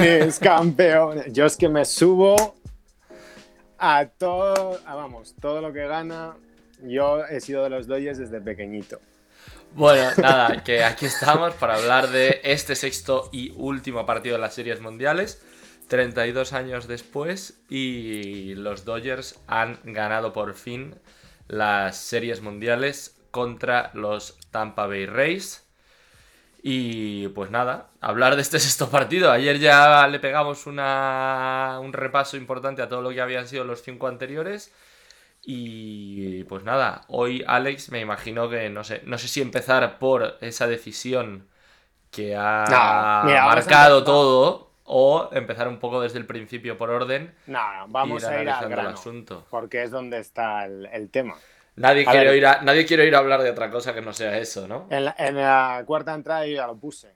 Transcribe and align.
campeones, 0.00 0.38
campeones. 0.38 1.32
Yo 1.32 1.46
es 1.46 1.56
que 1.56 1.68
me 1.68 1.84
subo 1.84 2.56
a 3.78 4.06
todo, 4.06 4.80
vamos, 4.84 5.34
todo 5.40 5.60
lo 5.60 5.72
que 5.72 5.86
gana. 5.86 6.36
Yo 6.82 7.24
he 7.26 7.40
sido 7.40 7.64
de 7.64 7.70
los 7.70 7.86
Dodgers 7.86 8.18
desde 8.18 8.40
pequeñito. 8.40 8.98
Bueno, 9.74 10.10
nada, 10.16 10.64
que 10.64 10.82
aquí 10.82 11.06
estamos 11.06 11.54
para 11.54 11.76
hablar 11.76 12.08
de 12.08 12.40
este 12.42 12.74
sexto 12.74 13.28
y 13.32 13.52
último 13.56 14.06
partido 14.06 14.36
de 14.36 14.40
las 14.40 14.54
series 14.54 14.80
mundiales. 14.80 15.42
32 15.88 16.52
años 16.52 16.86
después 16.88 17.60
y 17.68 18.54
los 18.54 18.84
Dodgers 18.84 19.40
han 19.48 19.80
ganado 19.84 20.32
por 20.32 20.54
fin 20.54 20.94
las 21.48 21.96
series 21.96 22.42
mundiales 22.42 23.16
contra 23.30 23.90
los 23.94 24.38
Tampa 24.50 24.86
Bay 24.86 25.06
Rays. 25.06 25.69
Y 26.62 27.28
pues 27.28 27.50
nada, 27.50 27.88
hablar 28.00 28.36
de 28.36 28.42
este 28.42 28.58
sexto 28.60 28.90
partido. 28.90 29.30
Ayer 29.30 29.58
ya 29.58 30.06
le 30.08 30.18
pegamos 30.18 30.66
una, 30.66 31.78
un 31.80 31.92
repaso 31.92 32.36
importante 32.36 32.82
a 32.82 32.88
todo 32.88 33.02
lo 33.02 33.10
que 33.10 33.20
habían 33.20 33.46
sido 33.48 33.64
los 33.64 33.82
cinco 33.82 34.08
anteriores. 34.08 34.72
Y 35.42 36.44
pues 36.44 36.64
nada, 36.64 37.02
hoy 37.08 37.42
Alex 37.46 37.90
me 37.90 38.00
imagino 38.00 38.50
que 38.50 38.68
no 38.68 38.84
sé, 38.84 39.00
no 39.06 39.16
sé 39.16 39.26
si 39.26 39.40
empezar 39.40 39.98
por 39.98 40.36
esa 40.42 40.66
decisión 40.66 41.48
que 42.10 42.36
ha 42.36 43.22
marcado 43.46 44.04
todo 44.04 44.70
o 44.84 45.30
empezar 45.32 45.66
un 45.68 45.78
poco 45.78 46.00
desde 46.02 46.18
el 46.18 46.26
principio 46.26 46.76
por 46.76 46.90
orden. 46.90 47.34
No, 47.46 47.60
vamos 47.88 48.22
a 48.24 48.42
ir 48.42 48.50
al 48.50 48.68
grano, 48.68 48.90
asunto. 48.90 49.46
porque 49.48 49.82
es 49.82 49.90
donde 49.90 50.18
está 50.18 50.66
el 50.66 51.08
tema. 51.10 51.36
Nadie 51.76 52.04
quiere, 52.04 52.28
oír 52.28 52.46
a, 52.46 52.62
nadie 52.62 52.84
quiere 52.84 53.04
oír 53.04 53.14
hablar 53.14 53.42
de 53.42 53.50
otra 53.50 53.70
cosa 53.70 53.94
que 53.94 54.02
no 54.02 54.12
sea 54.12 54.36
eso, 54.38 54.68
¿no? 54.68 54.86
En 54.90 55.04
la, 55.04 55.82
cuarta 55.86 56.14
entrada 56.14 56.46
yo 56.46 56.56
ya 56.56 56.66
lo 56.66 56.76
puse. 56.76 57.14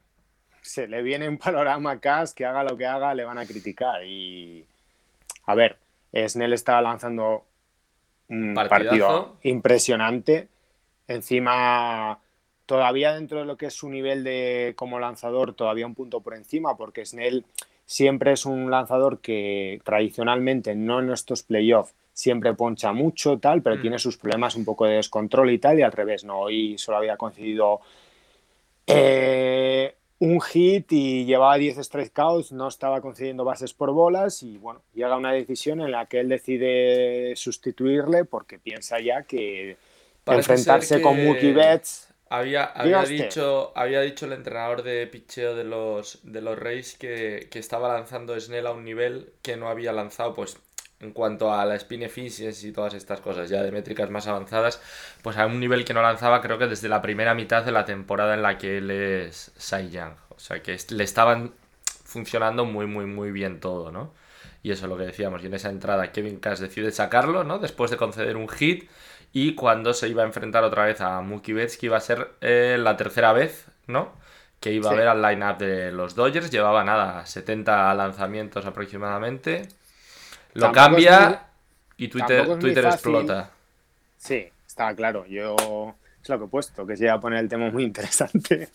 Se 0.63 0.87
le 0.89 1.03
viene 1.03 1.29
un 1.29 1.39
panorama 1.39 2.01
a 2.03 2.25
que 2.35 2.47
haga 2.47 2.65
lo 2.65 2.77
que 2.77 2.87
haga, 2.87 3.15
le 3.15 3.25
van 3.25 3.39
a 3.39 3.47
criticar. 3.47 4.05
Y. 4.05 4.65
A 5.47 5.55
ver, 5.55 5.77
Snell 6.15 6.55
estaba 6.55 6.81
lanzando 6.81 7.45
un 8.29 8.55
partido 8.55 9.37
impresionante. 9.43 10.49
Encima, 11.07 12.19
todavía 12.65 13.13
dentro 13.13 13.41
de 13.41 13.45
lo 13.45 13.59
que 13.59 13.67
es 13.67 13.75
su 13.75 13.91
nivel 13.91 14.25
de 14.25 14.73
como 14.77 14.99
lanzador, 14.99 15.53
todavía 15.53 15.87
un 15.87 15.95
punto 15.95 16.21
por 16.21 16.35
encima, 16.35 16.77
porque 16.79 17.05
Snell 17.05 17.45
siempre 17.85 18.33
es 18.33 18.47
un 18.47 18.71
lanzador 18.71 19.21
que 19.21 19.81
tradicionalmente, 19.85 20.75
no 20.75 21.01
en 21.01 21.11
estos 21.11 21.43
playoffs, 21.43 21.95
siempre 22.15 22.55
poncha 22.55 22.93
mucho, 22.93 23.39
tal, 23.39 23.61
pero 23.61 23.77
mm. 23.77 23.81
tiene 23.83 23.99
sus 23.99 24.17
problemas 24.17 24.55
un 24.55 24.65
poco 24.65 24.87
de 24.87 24.95
descontrol 24.95 25.51
y 25.51 25.59
tal, 25.59 25.79
y 25.79 25.83
al 25.83 25.93
revés, 25.93 26.25
¿no? 26.25 26.39
Hoy 26.41 26.79
solo 26.79 26.99
había 26.99 27.17
conseguido 27.17 27.81
eh, 28.87 29.95
un 30.21 30.41
hit 30.41 30.93
y 30.93 31.25
llevaba 31.25 31.59
10 31.59 31.79
strikeouts, 31.85 32.53
no 32.53 32.69
estaba 32.69 33.01
concediendo 33.01 33.45
bases 33.45 33.75
por 33.75 33.91
bolas 33.91 34.43
y 34.45 34.57
bueno, 34.59 34.83
llega 34.95 35.17
una 35.17 35.33
decisión 35.33 35.81
en 35.81 35.91
la 35.91 36.07
que 36.07 36.21
él 36.21 36.29
decide 36.29 37.35
sustituirle 37.35 38.25
porque 38.25 38.59
piensa 38.61 39.01
ya 39.01 39.25
que 39.25 39.77
enfrentarse 40.27 41.03
con 41.03 41.23
Mookie 41.23 41.53
Betts... 41.53 42.09
Había, 42.31 42.65
había 42.65 43.03
dicho, 43.03 43.71
había 43.77 44.01
dicho 44.01 44.27
el 44.27 44.33
entrenador 44.33 44.83
de 44.83 45.07
picheo 45.07 45.55
de 45.55 45.63
los, 45.63 46.19
de 46.25 46.41
los 46.41 46.59
Rays 46.59 46.97
que, 46.97 47.49
que 47.51 47.59
estaba 47.61 47.93
lanzando 47.93 48.39
Snell 48.41 48.67
a 48.67 48.73
un 48.73 48.83
nivel 48.83 49.35
que 49.43 49.57
no 49.57 49.69
había 49.69 49.93
lanzado 49.93 50.35
pues 50.35 50.57
en 51.05 51.13
cuanto 51.13 51.53
a 51.53 51.65
la 51.65 51.77
spin 51.77 52.03
efficiency 52.03 52.69
y 52.69 52.73
todas 52.73 52.95
estas 52.95 53.21
cosas 53.21 53.49
ya 53.49 53.63
de 53.63 53.71
métricas 53.71 54.11
más 54.11 54.27
avanzadas, 54.27 54.81
pues 55.23 55.37
a 55.37 55.47
un 55.47 55.61
nivel 55.61 55.85
que 55.85 55.95
no 55.95 56.03
lanzaba 56.03 56.41
creo 56.41 56.59
que 56.59 56.67
desde 56.67 56.89
la 56.89 57.03
primera 57.03 57.35
mitad 57.35 57.65
de 57.65 57.73
la 57.73 57.85
temporada 57.85 58.35
en 58.35 58.43
la 58.43 58.59
que 58.59 58.79
él 58.79 58.91
es 58.91 59.53
Cy 59.57 59.91
Young. 59.91 60.15
O 60.31 60.39
sea 60.39 60.63
que 60.63 60.77
le 60.91 61.05
estaban 61.05 61.53
funcionando 62.05 62.65
muy, 62.65 62.87
muy, 62.87 63.07
muy 63.07 63.31
bien 63.31 63.61
todo, 63.61 63.93
¿no? 63.93 64.13
Y 64.63 64.71
eso 64.71 64.87
es 64.87 64.89
lo 64.91 64.97
que 64.97 65.05
decíamos. 65.05 65.43
Y 65.43 65.47
en 65.47 65.55
esa 65.55 65.69
entrada 65.69 66.11
Kevin 66.11 66.39
Cash 66.41 66.59
decide 66.59 66.91
sacarlo, 66.91 67.45
¿no? 67.45 67.59
Después 67.59 67.91
de 67.91 67.97
conceder 67.97 68.37
un 68.37 68.49
hit. 68.49 68.89
Y 69.33 69.55
cuando 69.55 69.93
se 69.93 70.09
iba 70.09 70.23
a 70.23 70.27
enfrentar 70.27 70.65
otra 70.65 70.87
vez 70.87 71.01
a 71.01 71.21
Mookie 71.21 71.53
Betts, 71.53 71.77
que 71.77 71.87
iba 71.87 71.97
a 71.97 72.01
ser 72.01 72.31
eh, 72.41 72.77
la 72.81 72.97
tercera 72.97 73.33
vez, 73.33 73.67
¿no? 73.87 74.13
Que 74.61 74.73
iba 74.73 74.91
a 74.91 74.95
ver 74.95 75.09
al 75.09 75.21
line-up 75.21 75.59
de 75.59 75.93
los 75.93 76.15
Dodgers. 76.15 76.51
Llevaba 76.51 76.85
nada, 76.85 77.27
70 77.27 77.93
lanzamientos 77.95 78.65
aproximadamente. 78.65 79.69
Lo 80.55 80.73
cambia 80.73 81.47
y 81.97 82.09
Twitter, 82.09 82.59
Twitter 82.59 82.85
explota. 82.87 83.51
Sí, 84.17 84.49
está 84.67 84.95
claro. 84.95 85.27
Yo 85.27 85.95
es 86.23 86.29
lo 86.29 86.39
que 86.39 86.45
he 86.47 86.49
puesto, 86.49 86.87
que 86.87 86.97
se 86.97 87.05
iba 87.05 87.15
a 87.15 87.21
poner 87.21 87.41
el 87.41 87.49
tema 87.49 87.71
muy 87.71 87.85
interesante. 87.91 88.69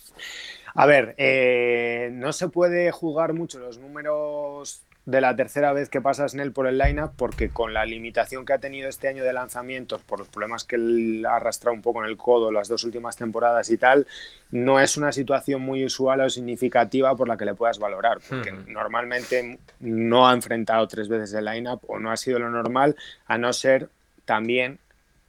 A 0.75 0.85
ver, 0.85 1.15
eh, 1.17 2.09
no 2.13 2.31
se 2.31 2.49
puede 2.49 2.91
jugar 2.91 3.33
mucho 3.33 3.59
los 3.59 3.79
números 3.79 4.83
de 5.05 5.21
la 5.21 5.35
tercera 5.35 5.73
vez 5.73 5.89
que 5.89 6.01
pasa 6.01 6.27
Snell 6.27 6.51
por 6.51 6.67
el 6.67 6.77
lineup, 6.77 7.13
porque 7.15 7.49
con 7.49 7.73
la 7.73 7.85
limitación 7.85 8.45
que 8.45 8.53
ha 8.53 8.59
tenido 8.59 8.87
este 8.87 9.07
año 9.07 9.23
de 9.23 9.33
lanzamientos, 9.33 10.01
por 10.03 10.19
los 10.19 10.27
problemas 10.27 10.63
que 10.65 10.75
él 10.75 11.25
ha 11.27 11.37
arrastrado 11.37 11.73
un 11.73 11.81
poco 11.81 12.03
en 12.03 12.09
el 12.09 12.17
codo 12.17 12.51
las 12.51 12.67
dos 12.67 12.83
últimas 12.83 13.15
temporadas 13.15 13.69
y 13.71 13.77
tal, 13.77 14.05
no 14.51 14.79
es 14.79 14.97
una 14.97 15.11
situación 15.11 15.61
muy 15.61 15.83
usual 15.83 16.21
o 16.21 16.29
significativa 16.29 17.15
por 17.15 17.27
la 17.27 17.37
que 17.37 17.45
le 17.45 17.55
puedas 17.55 17.79
valorar, 17.79 18.19
porque 18.27 18.51
hmm. 18.51 18.71
normalmente 18.71 19.59
no 19.79 20.27
ha 20.27 20.33
enfrentado 20.33 20.87
tres 20.87 21.07
veces 21.07 21.33
el 21.33 21.45
lineup 21.45 21.81
o 21.87 21.97
no 21.97 22.11
ha 22.11 22.17
sido 22.17 22.37
lo 22.37 22.49
normal, 22.49 22.95
a 23.25 23.37
no 23.37 23.51
ser 23.51 23.89
también 24.25 24.79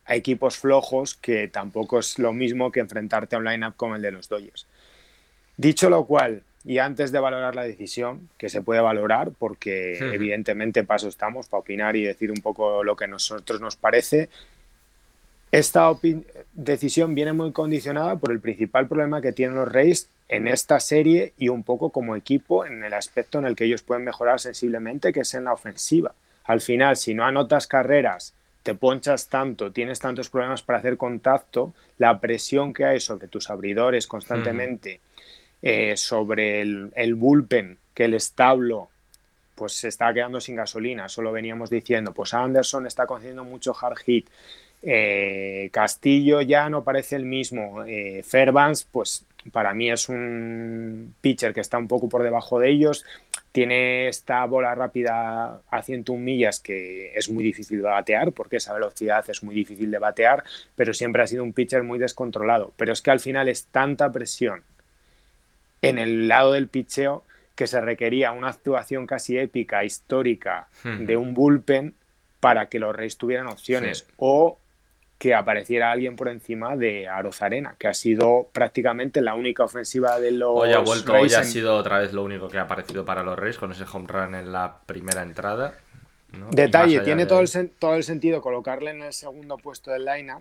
a 0.04 0.14
equipos 0.14 0.58
flojos, 0.58 1.14
que 1.14 1.48
tampoco 1.48 2.00
es 2.00 2.18
lo 2.18 2.32
mismo 2.32 2.70
que 2.70 2.80
enfrentarte 2.80 3.36
a 3.36 3.38
un 3.38 3.46
lineup 3.46 3.76
como 3.76 3.96
el 3.96 4.02
de 4.02 4.10
los 4.10 4.28
Dodgers. 4.28 4.66
Dicho 5.56 5.88
lo 5.88 6.04
cual, 6.04 6.42
y 6.64 6.78
antes 6.78 7.10
de 7.12 7.18
valorar 7.18 7.54
la 7.54 7.62
decisión, 7.62 8.28
que 8.36 8.48
se 8.48 8.60
puede 8.62 8.80
valorar, 8.80 9.30
porque 9.38 9.98
evidentemente 9.98 10.84
paso 10.84 11.08
estamos 11.08 11.48
para 11.48 11.60
opinar 11.60 11.96
y 11.96 12.04
decir 12.04 12.30
un 12.30 12.40
poco 12.42 12.84
lo 12.84 12.96
que 12.96 13.04
a 13.04 13.08
nosotros 13.08 13.60
nos 13.60 13.76
parece, 13.76 14.28
esta 15.52 15.90
decisión 16.52 17.14
viene 17.14 17.32
muy 17.32 17.52
condicionada 17.52 18.16
por 18.16 18.30
el 18.30 18.40
principal 18.40 18.86
problema 18.86 19.20
que 19.20 19.32
tienen 19.32 19.56
los 19.56 19.70
Reyes 19.70 20.08
en 20.28 20.46
esta 20.46 20.78
serie 20.78 21.32
y 21.38 21.48
un 21.48 21.64
poco 21.64 21.90
como 21.90 22.14
equipo 22.14 22.64
en 22.64 22.84
el 22.84 22.94
aspecto 22.94 23.40
en 23.40 23.46
el 23.46 23.56
que 23.56 23.64
ellos 23.64 23.82
pueden 23.82 24.04
mejorar 24.04 24.38
sensiblemente, 24.38 25.12
que 25.12 25.20
es 25.20 25.34
en 25.34 25.44
la 25.44 25.52
ofensiva. 25.52 26.14
Al 26.44 26.60
final, 26.60 26.96
si 26.96 27.14
no 27.14 27.24
anotas 27.24 27.66
carreras, 27.66 28.32
te 28.62 28.74
ponchas 28.74 29.28
tanto, 29.28 29.72
tienes 29.72 29.98
tantos 29.98 30.28
problemas 30.28 30.62
para 30.62 30.78
hacer 30.78 30.96
contacto, 30.96 31.72
la 31.98 32.20
presión 32.20 32.72
que 32.72 32.84
hay 32.84 33.00
sobre 33.00 33.26
tus 33.26 33.50
abridores 33.50 34.06
constantemente, 34.06 35.00
eh, 35.62 35.96
sobre 35.96 36.60
el, 36.60 36.92
el, 36.94 37.14
bullpen, 37.14 37.78
que 37.94 38.04
el 38.04 38.14
establo 38.14 38.88
pues 39.54 39.74
se 39.74 39.88
está 39.88 40.12
quedando 40.14 40.40
sin 40.40 40.56
gasolina, 40.56 41.08
solo 41.08 41.32
veníamos 41.32 41.68
diciendo, 41.68 42.14
pues 42.14 42.32
Anderson 42.32 42.86
está 42.86 43.06
concediendo 43.06 43.44
mucho 43.44 43.76
hard 43.78 43.98
hit, 43.98 44.30
eh, 44.82 45.68
Castillo 45.70 46.40
ya 46.40 46.70
no 46.70 46.82
parece 46.82 47.16
el 47.16 47.26
mismo, 47.26 47.84
eh, 47.84 48.22
Fairbanks 48.24 48.84
pues 48.90 49.26
para 49.52 49.74
mí 49.74 49.90
es 49.90 50.08
un 50.08 51.14
pitcher 51.20 51.52
que 51.52 51.60
está 51.60 51.76
un 51.76 51.88
poco 51.88 52.08
por 52.08 52.22
debajo 52.22 52.58
de 52.58 52.70
ellos, 52.70 53.04
tiene 53.52 54.08
esta 54.08 54.44
bola 54.46 54.74
rápida 54.74 55.60
a 55.70 55.82
101 55.82 56.22
millas 56.22 56.60
que 56.60 57.12
es 57.14 57.28
muy 57.28 57.44
difícil 57.44 57.78
de 57.78 57.88
batear 57.88 58.32
porque 58.32 58.56
esa 58.56 58.72
velocidad 58.72 59.28
es 59.28 59.42
muy 59.42 59.54
difícil 59.54 59.90
de 59.90 59.98
batear, 59.98 60.44
pero 60.74 60.94
siempre 60.94 61.22
ha 61.22 61.26
sido 61.26 61.42
un 61.42 61.52
pitcher 61.52 61.82
muy 61.82 61.98
descontrolado. 61.98 62.72
Pero 62.76 62.92
es 62.92 63.02
que 63.02 63.10
al 63.10 63.20
final 63.20 63.48
es 63.48 63.66
tanta 63.66 64.10
presión 64.12 64.62
en 65.82 65.98
el 65.98 66.28
lado 66.28 66.52
del 66.52 66.68
picheo 66.68 67.24
que 67.54 67.66
se 67.66 67.80
requería 67.80 68.32
una 68.32 68.48
actuación 68.48 69.06
casi 69.06 69.38
épica, 69.38 69.84
histórica, 69.84 70.68
de 70.82 71.16
un 71.16 71.34
bullpen 71.34 71.94
para 72.40 72.70
que 72.70 72.78
los 72.78 72.96
Reyes 72.96 73.18
tuvieran 73.18 73.48
opciones 73.48 74.06
o 74.16 74.58
que 75.18 75.34
apareciera 75.34 75.92
alguien 75.92 76.16
por 76.16 76.28
encima 76.28 76.74
de 76.76 77.06
Arozarena, 77.06 77.76
que 77.78 77.86
ha 77.86 77.92
sido 77.92 78.48
prácticamente 78.54 79.20
la 79.20 79.34
única 79.34 79.62
ofensiva 79.62 80.18
de 80.18 80.30
los 80.30 80.52
Hoy 80.54 80.72
ha 80.72 80.78
vuelto, 80.78 81.12
hoy 81.12 81.34
ha 81.34 81.44
sido 81.44 81.76
otra 81.76 81.98
vez 81.98 82.14
lo 82.14 82.24
único 82.24 82.48
que 82.48 82.56
ha 82.56 82.62
aparecido 82.62 83.04
para 83.04 83.22
los 83.22 83.38
Reyes 83.38 83.58
con 83.58 83.72
ese 83.72 83.84
home 83.84 84.06
run 84.08 84.34
en 84.34 84.52
la 84.52 84.78
primera 84.86 85.22
entrada. 85.22 85.74
Detalle, 86.52 87.00
tiene 87.00 87.26
todo, 87.26 87.40
el 87.40 87.70
todo 87.78 87.96
el 87.96 88.04
sentido 88.04 88.40
colocarle 88.40 88.92
en 88.92 89.02
el 89.02 89.12
segundo 89.12 89.58
puesto 89.58 89.90
del 89.90 90.06
line 90.06 90.32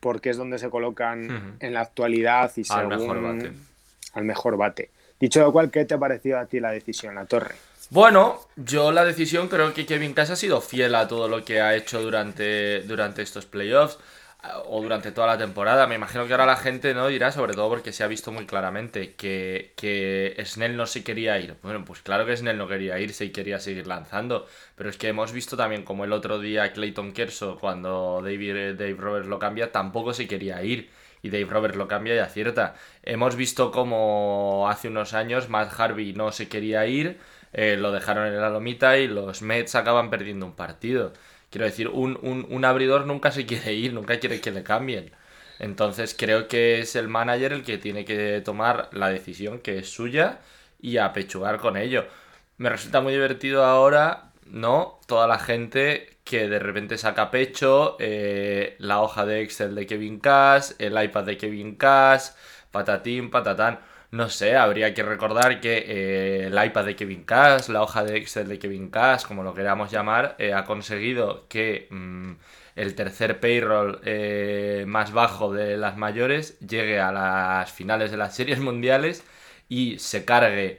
porque 0.00 0.30
es 0.30 0.38
donde 0.38 0.58
se 0.58 0.70
colocan 0.70 1.58
en 1.60 1.74
la 1.74 1.80
actualidad 1.80 2.50
y 2.56 2.64
según... 2.64 2.92
Al 2.92 2.98
mejor 2.98 3.20
bate 3.20 3.52
al 4.14 4.24
mejor 4.24 4.56
bate. 4.56 4.90
Dicho 5.20 5.40
lo 5.40 5.52
cual, 5.52 5.70
¿qué 5.70 5.84
te 5.84 5.94
ha 5.94 5.98
parecido 5.98 6.38
a 6.38 6.46
ti 6.46 6.60
la 6.60 6.70
decisión, 6.70 7.14
la 7.14 7.26
torre? 7.26 7.54
Bueno, 7.90 8.40
yo 8.56 8.92
la 8.92 9.04
decisión 9.04 9.48
creo 9.48 9.74
que 9.74 9.86
Kevin 9.86 10.14
Cash 10.14 10.32
ha 10.32 10.36
sido 10.36 10.60
fiel 10.60 10.94
a 10.94 11.06
todo 11.06 11.28
lo 11.28 11.44
que 11.44 11.60
ha 11.60 11.74
hecho 11.74 12.02
durante, 12.02 12.80
durante 12.82 13.22
estos 13.22 13.46
playoffs 13.46 13.98
o 14.66 14.82
durante 14.82 15.12
toda 15.12 15.26
la 15.26 15.38
temporada. 15.38 15.86
Me 15.86 15.94
imagino 15.94 16.26
que 16.26 16.32
ahora 16.32 16.46
la 16.46 16.56
gente 16.56 16.94
no 16.94 17.08
dirá, 17.08 17.30
sobre 17.30 17.54
todo 17.54 17.68
porque 17.68 17.92
se 17.92 18.02
ha 18.04 18.06
visto 18.06 18.32
muy 18.32 18.46
claramente 18.46 19.14
que, 19.14 19.72
que 19.76 20.34
Snell 20.44 20.76
no 20.76 20.86
se 20.86 21.04
quería 21.04 21.38
ir. 21.38 21.56
Bueno, 21.62 21.84
pues 21.84 22.00
claro 22.02 22.26
que 22.26 22.36
Snell 22.36 22.58
no 22.58 22.68
quería 22.68 22.98
irse 22.98 23.26
y 23.26 23.30
quería 23.30 23.60
seguir 23.60 23.86
lanzando, 23.86 24.46
pero 24.76 24.90
es 24.90 24.96
que 24.96 25.08
hemos 25.08 25.32
visto 25.32 25.56
también 25.56 25.84
como 25.84 26.04
el 26.04 26.12
otro 26.12 26.38
día 26.38 26.72
Clayton 26.72 27.12
Kershaw, 27.12 27.58
cuando 27.58 28.20
David, 28.22 28.74
Dave 28.74 28.96
Roberts 28.98 29.28
lo 29.28 29.38
cambia, 29.38 29.72
tampoco 29.72 30.12
se 30.14 30.26
quería 30.26 30.62
ir 30.62 30.90
y 31.24 31.30
Dave 31.30 31.46
Roberts 31.46 31.76
lo 31.76 31.88
cambia 31.88 32.14
y 32.14 32.18
acierta. 32.18 32.74
Hemos 33.02 33.34
visto 33.34 33.70
como 33.72 34.68
hace 34.68 34.88
unos 34.88 35.14
años 35.14 35.48
Matt 35.48 35.72
Harvey 35.80 36.12
no 36.12 36.32
se 36.32 36.48
quería 36.50 36.86
ir, 36.86 37.18
eh, 37.54 37.76
lo 37.78 37.92
dejaron 37.92 38.26
en 38.26 38.38
la 38.38 38.50
lomita 38.50 38.98
y 38.98 39.08
los 39.08 39.40
Mets 39.40 39.74
acaban 39.74 40.10
perdiendo 40.10 40.44
un 40.44 40.54
partido. 40.54 41.14
Quiero 41.48 41.64
decir, 41.64 41.88
un, 41.88 42.18
un, 42.22 42.64
abridor 42.66 43.06
nunca 43.06 43.30
se 43.30 43.46
quiere 43.46 43.72
ir, 43.72 43.94
nunca 43.94 44.20
quiere 44.20 44.42
que 44.42 44.50
le 44.50 44.62
cambien. 44.62 45.12
Entonces 45.58 46.14
creo 46.18 46.46
que 46.46 46.80
es 46.80 46.94
el 46.94 47.08
manager 47.08 47.54
el 47.54 47.64
que 47.64 47.78
tiene 47.78 48.04
que 48.04 48.42
tomar 48.44 48.90
la 48.92 49.08
decisión 49.08 49.60
que 49.60 49.78
es 49.78 49.88
suya 49.88 50.40
y 50.82 50.98
apechugar 50.98 51.58
con 51.58 51.78
ello. 51.78 52.04
Me 52.58 52.68
resulta 52.68 53.00
muy 53.00 53.14
divertido 53.14 53.64
ahora, 53.64 54.32
¿no? 54.46 55.00
Toda 55.06 55.26
la 55.26 55.38
gente 55.38 56.13
que 56.24 56.48
de 56.48 56.58
repente 56.58 56.98
saca 56.98 57.30
pecho, 57.30 57.96
eh, 58.00 58.76
la 58.78 59.00
hoja 59.02 59.26
de 59.26 59.42
Excel 59.42 59.74
de 59.74 59.86
Kevin 59.86 60.18
Cash, 60.20 60.72
el 60.78 61.00
iPad 61.02 61.24
de 61.24 61.36
Kevin 61.36 61.76
Cash, 61.76 62.30
patatín, 62.70 63.30
patatán. 63.30 63.80
No 64.10 64.28
sé, 64.30 64.56
habría 64.56 64.94
que 64.94 65.02
recordar 65.02 65.60
que 65.60 65.78
eh, 65.86 66.46
el 66.46 66.64
iPad 66.64 66.84
de 66.86 66.96
Kevin 66.96 67.24
Cash, 67.24 67.68
la 67.68 67.82
hoja 67.82 68.04
de 68.04 68.16
Excel 68.16 68.48
de 68.48 68.58
Kevin 68.58 68.88
Cash, 68.90 69.24
como 69.24 69.42
lo 69.42 69.54
queramos 69.54 69.90
llamar, 69.90 70.36
eh, 70.38 70.54
ha 70.54 70.64
conseguido 70.64 71.46
que 71.48 71.88
mm, 71.90 72.32
el 72.76 72.94
tercer 72.94 73.40
payroll 73.40 74.00
más 74.86 75.12
bajo 75.12 75.52
de 75.52 75.76
las 75.76 75.96
mayores 75.96 76.58
llegue 76.60 77.00
a 77.00 77.12
las 77.12 77.72
finales 77.72 78.10
de 78.10 78.16
las 78.16 78.34
series 78.34 78.58
mundiales 78.60 79.24
y 79.68 79.98
se 79.98 80.24
cargue 80.24 80.78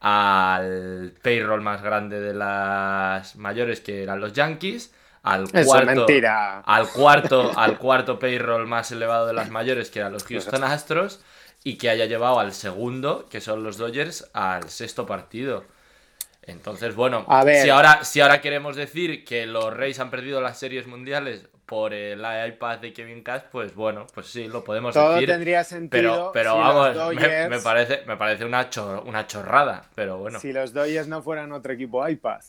al 0.00 1.14
payroll 1.22 1.60
más 1.60 1.82
grande 1.82 2.20
de 2.20 2.34
las 2.34 3.36
mayores 3.36 3.80
que 3.80 4.02
eran 4.02 4.20
los 4.20 4.32
Yankees, 4.32 4.92
al 5.22 5.50
cuarto, 5.50 6.06
al 6.64 6.88
cuarto, 6.88 7.52
al 7.54 7.78
cuarto 7.78 8.18
payroll 8.18 8.66
más 8.66 8.90
elevado 8.90 9.26
de 9.26 9.34
las 9.34 9.50
mayores 9.50 9.90
que 9.90 9.98
eran 9.98 10.12
los 10.12 10.24
Houston 10.24 10.64
Astros 10.64 11.20
y 11.62 11.76
que 11.76 11.90
haya 11.90 12.06
llevado 12.06 12.40
al 12.40 12.54
segundo, 12.54 13.28
que 13.28 13.42
son 13.42 13.62
los 13.62 13.76
Dodgers, 13.76 14.30
al 14.32 14.70
sexto 14.70 15.04
partido. 15.04 15.64
Entonces, 16.42 16.94
bueno, 16.94 17.26
Si, 17.62 17.68
ahora, 17.68 18.02
si 18.02 18.20
ahora 18.22 18.40
queremos 18.40 18.76
decir 18.76 19.24
que 19.24 19.46
los 19.46 19.72
Reyes 19.72 20.00
han 20.00 20.10
perdido 20.10 20.40
las 20.40 20.58
series 20.58 20.86
mundiales 20.86 21.48
por 21.70 21.94
el 21.94 22.18
iPad 22.18 22.80
de 22.80 22.92
Kevin 22.92 23.22
Cash, 23.22 23.42
pues 23.52 23.76
bueno, 23.76 24.04
pues 24.12 24.26
sí, 24.26 24.48
lo 24.48 24.64
podemos 24.64 24.92
Todo 24.92 25.12
decir. 25.12 25.28
tendría 25.28 25.62
sentido. 25.62 26.32
Pero, 26.32 26.56
pero 26.56 26.56
vamos, 26.56 27.14
me, 27.14 27.60
parece, 27.60 28.02
me 28.08 28.16
parece 28.16 28.44
una, 28.44 28.68
una 29.06 29.28
chorrada, 29.28 29.84
pero 29.94 30.18
bueno. 30.18 30.40
Si 30.40 30.52
los 30.52 30.72
Dodgers 30.72 31.06
no 31.06 31.22
fueran 31.22 31.52
otro 31.52 31.72
equipo 31.72 32.06
iPad. 32.08 32.40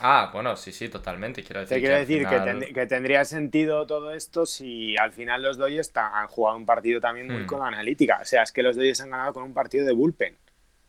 Ah, 0.00 0.30
bueno, 0.32 0.56
sí, 0.56 0.70
sí, 0.70 0.88
totalmente. 0.88 1.42
Quiero 1.42 1.62
decir, 1.62 1.74
Te 1.74 1.80
quiero 1.80 1.96
decir 1.96 2.72
que, 2.72 2.86
tendría 2.86 3.24
sentido 3.24 3.88
todo 3.88 4.14
esto 4.14 4.46
si 4.46 4.96
al 4.96 5.10
final 5.10 5.42
los 5.42 5.58
Dodgers 5.58 5.90
han 5.96 6.28
jugado 6.28 6.56
un 6.56 6.64
partido 6.64 7.00
también 7.00 7.26
muy 7.26 7.42
hmm. 7.42 7.46
con 7.46 7.66
analítica. 7.66 8.20
O 8.22 8.24
sea, 8.24 8.44
es 8.44 8.52
que 8.52 8.62
los 8.62 8.76
Dodgers 8.76 9.00
han 9.00 9.10
ganado 9.10 9.32
con 9.32 9.42
un 9.42 9.52
partido 9.52 9.84
de 9.84 9.92
bullpen, 9.94 10.36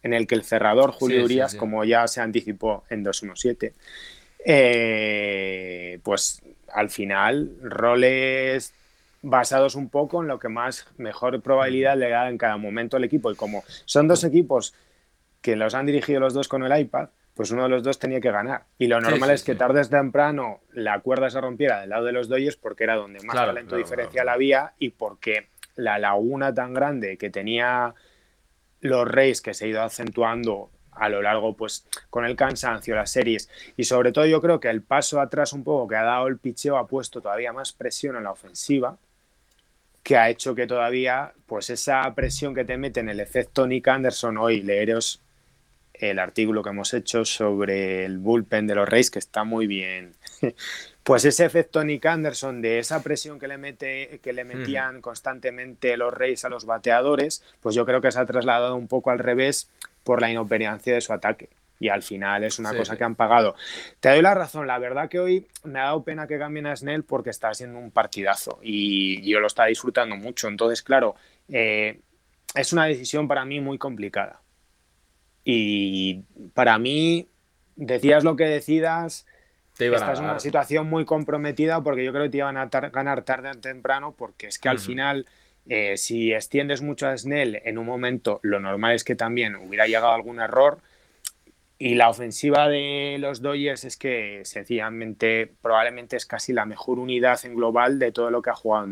en 0.03 0.13
el 0.13 0.27
que 0.27 0.35
el 0.35 0.43
cerrador 0.43 0.91
Julio 0.91 1.23
Urias, 1.23 1.55
como 1.55 1.83
ya 1.83 2.07
se 2.07 2.21
anticipó 2.21 2.83
en 2.91 3.03
2-1-7, 3.03 3.73
eh, 4.45 5.99
pues 6.03 6.43
al 6.73 6.89
final 6.89 7.51
roles 7.61 8.73
basados 9.21 9.75
un 9.75 9.89
poco 9.89 10.21
en 10.21 10.27
lo 10.27 10.39
que 10.39 10.49
más 10.49 10.87
mejor 10.97 11.41
probabilidad 11.41 11.97
le 11.97 12.09
da 12.09 12.29
en 12.29 12.37
cada 12.37 12.57
momento 12.57 12.97
al 12.97 13.03
equipo. 13.03 13.31
Y 13.31 13.35
como 13.35 13.63
son 13.85 14.07
dos 14.07 14.23
equipos 14.23 14.73
que 15.41 15.55
los 15.55 15.75
han 15.75 15.85
dirigido 15.85 16.19
los 16.19 16.33
dos 16.33 16.47
con 16.47 16.63
el 16.63 16.79
iPad, 16.79 17.09
pues 17.35 17.51
uno 17.51 17.63
de 17.63 17.69
los 17.69 17.83
dos 17.83 17.99
tenía 17.99 18.19
que 18.19 18.31
ganar. 18.31 18.65
Y 18.77 18.87
lo 18.87 18.99
normal 18.99 19.31
es 19.31 19.43
que 19.43 19.55
tarde 19.55 19.81
o 19.81 19.89
temprano 19.89 20.59
la 20.73 20.99
cuerda 20.99 21.29
se 21.29 21.39
rompiera 21.39 21.81
del 21.81 21.89
lado 21.89 22.05
de 22.05 22.11
los 22.11 22.27
Dodgers 22.27 22.57
porque 22.57 22.83
era 22.83 22.95
donde 22.95 23.23
más 23.23 23.35
talento 23.35 23.75
diferencial 23.75 24.29
había 24.29 24.73
y 24.79 24.89
porque 24.89 25.47
la 25.75 25.97
laguna 25.97 26.53
tan 26.53 26.73
grande 26.73 27.17
que 27.17 27.29
tenía 27.29 27.93
los 28.81 29.07
Reyes 29.07 29.41
que 29.41 29.53
se 29.53 29.65
ha 29.65 29.67
ido 29.69 29.81
acentuando 29.81 30.69
a 30.91 31.09
lo 31.09 31.21
largo, 31.21 31.55
pues 31.55 31.85
con 32.09 32.25
el 32.25 32.35
cansancio, 32.35 32.95
las 32.95 33.11
series 33.11 33.49
y 33.77 33.85
sobre 33.85 34.11
todo 34.11 34.25
yo 34.25 34.41
creo 34.41 34.59
que 34.59 34.69
el 34.69 34.81
paso 34.81 35.19
atrás 35.19 35.53
un 35.53 35.63
poco 35.63 35.87
que 35.87 35.95
ha 35.95 36.03
dado 36.03 36.27
el 36.27 36.37
picheo 36.37 36.77
ha 36.77 36.87
puesto 36.87 37.21
todavía 37.21 37.53
más 37.53 37.71
presión 37.71 38.15
en 38.15 38.23
la 38.23 38.31
ofensiva 38.31 38.97
que 40.03 40.17
ha 40.17 40.29
hecho 40.29 40.55
que 40.55 40.67
todavía, 40.67 41.33
pues 41.45 41.69
esa 41.69 42.13
presión 42.15 42.55
que 42.55 42.65
te 42.65 42.77
mete 42.77 42.99
en 42.99 43.09
el 43.09 43.19
efecto 43.19 43.67
Nick 43.67 43.87
Anderson, 43.87 44.37
hoy 44.37 44.61
leeros 44.61 45.21
el 45.93 46.17
artículo 46.17 46.63
que 46.63 46.69
hemos 46.69 46.93
hecho 46.93 47.25
sobre 47.25 48.05
el 48.05 48.17
bullpen 48.17 48.65
de 48.65 48.75
los 48.75 48.89
Reyes, 48.89 49.11
que 49.11 49.19
está 49.19 49.43
muy 49.43 49.67
bien. 49.67 50.13
Pues 51.03 51.25
ese 51.25 51.45
efecto 51.45 51.83
Nick 51.83 52.05
Anderson 52.05 52.61
de 52.61 52.77
esa 52.77 53.01
presión 53.01 53.39
que 53.39 53.47
le, 53.47 53.57
mete, 53.57 54.19
que 54.21 54.33
le 54.33 54.43
metían 54.43 55.01
constantemente 55.01 55.97
los 55.97 56.13
Reyes 56.13 56.45
a 56.45 56.49
los 56.49 56.65
bateadores, 56.65 57.43
pues 57.59 57.73
yo 57.73 57.87
creo 57.87 58.01
que 58.01 58.11
se 58.11 58.19
ha 58.19 58.25
trasladado 58.27 58.75
un 58.75 58.87
poco 58.87 59.09
al 59.09 59.17
revés 59.17 59.67
por 60.03 60.21
la 60.21 60.29
inoperancia 60.29 60.93
de 60.93 61.01
su 61.01 61.13
ataque. 61.13 61.49
Y 61.79 61.89
al 61.89 62.03
final 62.03 62.43
es 62.43 62.59
una 62.59 62.75
cosa 62.75 62.95
que 62.95 63.03
han 63.03 63.15
pagado. 63.15 63.55
Te 63.99 64.09
doy 64.09 64.21
la 64.21 64.35
razón, 64.35 64.67
la 64.67 64.77
verdad 64.77 65.09
que 65.09 65.19
hoy 65.19 65.47
me 65.63 65.79
ha 65.79 65.85
dado 65.85 66.03
pena 66.03 66.27
que 66.27 66.37
cambien 66.37 66.67
a 66.67 66.75
Snell 66.75 67.03
porque 67.03 67.31
está 67.31 67.49
haciendo 67.49 67.79
un 67.79 67.89
partidazo 67.89 68.59
y 68.61 69.27
yo 69.27 69.39
lo 69.39 69.47
está 69.47 69.65
disfrutando 69.65 70.15
mucho. 70.15 70.47
Entonces, 70.47 70.83
claro, 70.83 71.15
eh, 71.49 71.99
es 72.53 72.71
una 72.71 72.85
decisión 72.85 73.27
para 73.27 73.45
mí 73.45 73.59
muy 73.61 73.79
complicada. 73.79 74.41
Y 75.43 76.23
para 76.53 76.77
mí, 76.77 77.27
decías 77.75 78.23
lo 78.23 78.35
que 78.35 78.45
decidas, 78.45 79.25
esta 79.79 80.13
es 80.13 80.19
una 80.19 80.39
situación 80.39 80.87
muy 80.87 81.05
comprometida 81.05 81.81
porque 81.81 82.03
yo 82.03 82.11
creo 82.11 82.25
que 82.25 82.29
te 82.29 82.37
iban 82.37 82.57
a 82.57 82.67
ganar 82.67 83.23
tarde 83.23 83.49
o 83.49 83.59
temprano 83.59 84.13
porque 84.15 84.47
es 84.47 84.59
que 84.59 84.69
al 84.69 84.79
final 84.79 85.25
eh, 85.73 85.95
si 85.95 86.33
extiendes 86.33 86.81
mucho 86.81 87.07
a 87.07 87.17
Snell 87.17 87.61
en 87.63 87.77
un 87.77 87.85
momento, 87.85 88.41
lo 88.43 88.59
normal 88.59 88.93
es 88.93 89.05
que 89.05 89.15
también 89.15 89.55
hubiera 89.55 89.85
llegado 89.85 90.11
algún 90.11 90.41
error. 90.41 90.79
Y 91.77 91.95
la 91.95 92.09
ofensiva 92.09 92.67
de 92.67 93.15
los 93.19 93.41
Dodgers 93.41 93.85
es 93.85 93.95
que 93.95 94.41
sencillamente 94.43 95.49
probablemente 95.61 96.17
es 96.17 96.25
casi 96.25 96.51
la 96.51 96.65
mejor 96.65 96.99
unidad 96.99 97.39
en 97.45 97.55
global 97.55 97.99
de 97.99 98.11
todo 98.11 98.29
lo 98.31 98.41
que 98.41 98.49
ha 98.49 98.53
jugado 98.53 98.87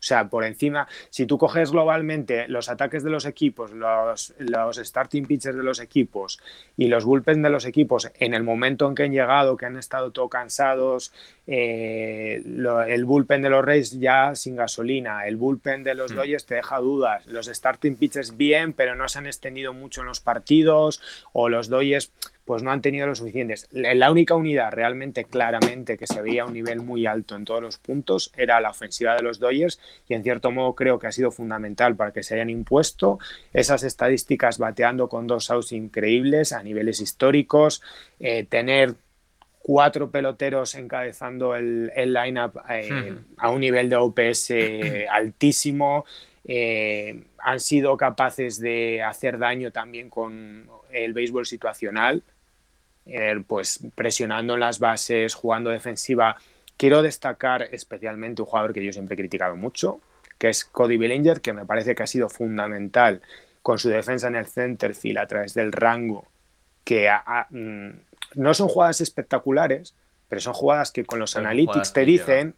o 0.00 0.02
sea, 0.02 0.28
por 0.28 0.44
encima, 0.44 0.88
si 1.10 1.26
tú 1.26 1.36
coges 1.36 1.70
globalmente 1.70 2.48
los 2.48 2.70
ataques 2.70 3.04
de 3.04 3.10
los 3.10 3.26
equipos, 3.26 3.70
los, 3.72 4.32
los 4.38 4.78
starting 4.78 5.26
pitchers 5.26 5.56
de 5.56 5.62
los 5.62 5.78
equipos 5.78 6.40
y 6.74 6.88
los 6.88 7.04
bullpen 7.04 7.42
de 7.42 7.50
los 7.50 7.66
equipos 7.66 8.10
en 8.18 8.32
el 8.32 8.42
momento 8.42 8.88
en 8.88 8.94
que 8.94 9.02
han 9.02 9.12
llegado, 9.12 9.58
que 9.58 9.66
han 9.66 9.76
estado 9.76 10.10
todo 10.10 10.30
cansados, 10.30 11.12
eh, 11.46 12.42
el 12.88 13.04
bullpen 13.04 13.42
de 13.42 13.50
los 13.50 13.62
Rays 13.62 14.00
ya 14.00 14.34
sin 14.34 14.56
gasolina, 14.56 15.26
el 15.26 15.36
bullpen 15.36 15.84
de 15.84 15.94
los 15.94 16.12
mm. 16.12 16.16
Dodgers 16.16 16.46
te 16.46 16.54
deja 16.54 16.78
dudas, 16.78 17.26
los 17.26 17.46
starting 17.46 17.96
pitchers 17.96 18.38
bien, 18.38 18.72
pero 18.72 18.94
no 18.94 19.06
se 19.06 19.18
han 19.18 19.26
extendido 19.26 19.74
mucho 19.74 20.00
en 20.00 20.06
los 20.06 20.20
partidos, 20.20 21.02
o 21.34 21.50
los 21.50 21.68
Dodgers 21.68 22.10
pues 22.50 22.64
no 22.64 22.72
han 22.72 22.82
tenido 22.82 23.06
lo 23.06 23.14
suficientes. 23.14 23.68
La 23.70 24.10
única 24.10 24.34
unidad 24.34 24.72
realmente 24.72 25.24
claramente 25.24 25.96
que 25.96 26.08
se 26.08 26.20
veía 26.20 26.42
a 26.42 26.46
un 26.46 26.52
nivel 26.52 26.80
muy 26.80 27.06
alto 27.06 27.36
en 27.36 27.44
todos 27.44 27.62
los 27.62 27.78
puntos 27.78 28.32
era 28.36 28.60
la 28.60 28.70
ofensiva 28.70 29.14
de 29.14 29.22
los 29.22 29.38
Dodgers 29.38 29.78
y 30.08 30.14
en 30.14 30.24
cierto 30.24 30.50
modo 30.50 30.74
creo 30.74 30.98
que 30.98 31.06
ha 31.06 31.12
sido 31.12 31.30
fundamental 31.30 31.94
para 31.94 32.12
que 32.12 32.24
se 32.24 32.34
hayan 32.34 32.50
impuesto 32.50 33.20
esas 33.52 33.84
estadísticas 33.84 34.58
bateando 34.58 35.08
con 35.08 35.28
dos 35.28 35.48
outs 35.52 35.70
increíbles 35.70 36.52
a 36.52 36.64
niveles 36.64 37.00
históricos, 37.00 37.82
eh, 38.18 38.46
tener 38.46 38.96
cuatro 39.60 40.10
peloteros 40.10 40.74
encabezando 40.74 41.54
el, 41.54 41.92
el 41.94 42.12
line-up 42.12 42.60
eh, 42.68 43.14
a 43.36 43.50
un 43.50 43.60
nivel 43.60 43.88
de 43.88 43.94
OPS 43.94 44.54
altísimo. 45.08 46.04
Eh, 46.44 47.22
han 47.38 47.60
sido 47.60 47.96
capaces 47.96 48.58
de 48.58 49.04
hacer 49.04 49.38
daño 49.38 49.70
también 49.70 50.10
con 50.10 50.68
el 50.90 51.12
béisbol 51.12 51.46
situacional, 51.46 52.24
eh, 53.06 53.42
pues 53.46 53.80
presionando 53.94 54.54
en 54.54 54.60
las 54.60 54.78
bases, 54.78 55.34
jugando 55.34 55.70
defensiva. 55.70 56.36
Quiero 56.76 57.02
destacar 57.02 57.62
especialmente 57.72 58.42
un 58.42 58.46
jugador 58.46 58.72
que 58.72 58.84
yo 58.84 58.92
siempre 58.92 59.14
he 59.14 59.18
criticado 59.18 59.56
mucho, 59.56 60.00
que 60.38 60.48
es 60.48 60.64
Cody 60.64 60.96
Bellinger, 60.96 61.40
que 61.40 61.52
me 61.52 61.66
parece 61.66 61.94
que 61.94 62.02
ha 62.02 62.06
sido 62.06 62.28
fundamental 62.28 63.20
con 63.62 63.78
su 63.78 63.88
defensa 63.88 64.28
en 64.28 64.36
el 64.36 64.46
center 64.46 64.94
field 64.94 65.18
a 65.18 65.26
través 65.26 65.54
del 65.54 65.72
rango, 65.72 66.26
que 66.84 67.10
mm, 67.50 67.90
no 68.34 68.54
son 68.54 68.68
jugadas 68.68 69.00
espectaculares, 69.00 69.94
pero 70.28 70.40
son 70.40 70.54
jugadas 70.54 70.92
que 70.92 71.04
con 71.04 71.18
los 71.18 71.36
analytics 71.36 71.92
te 71.92 72.04
dicen 72.04 72.54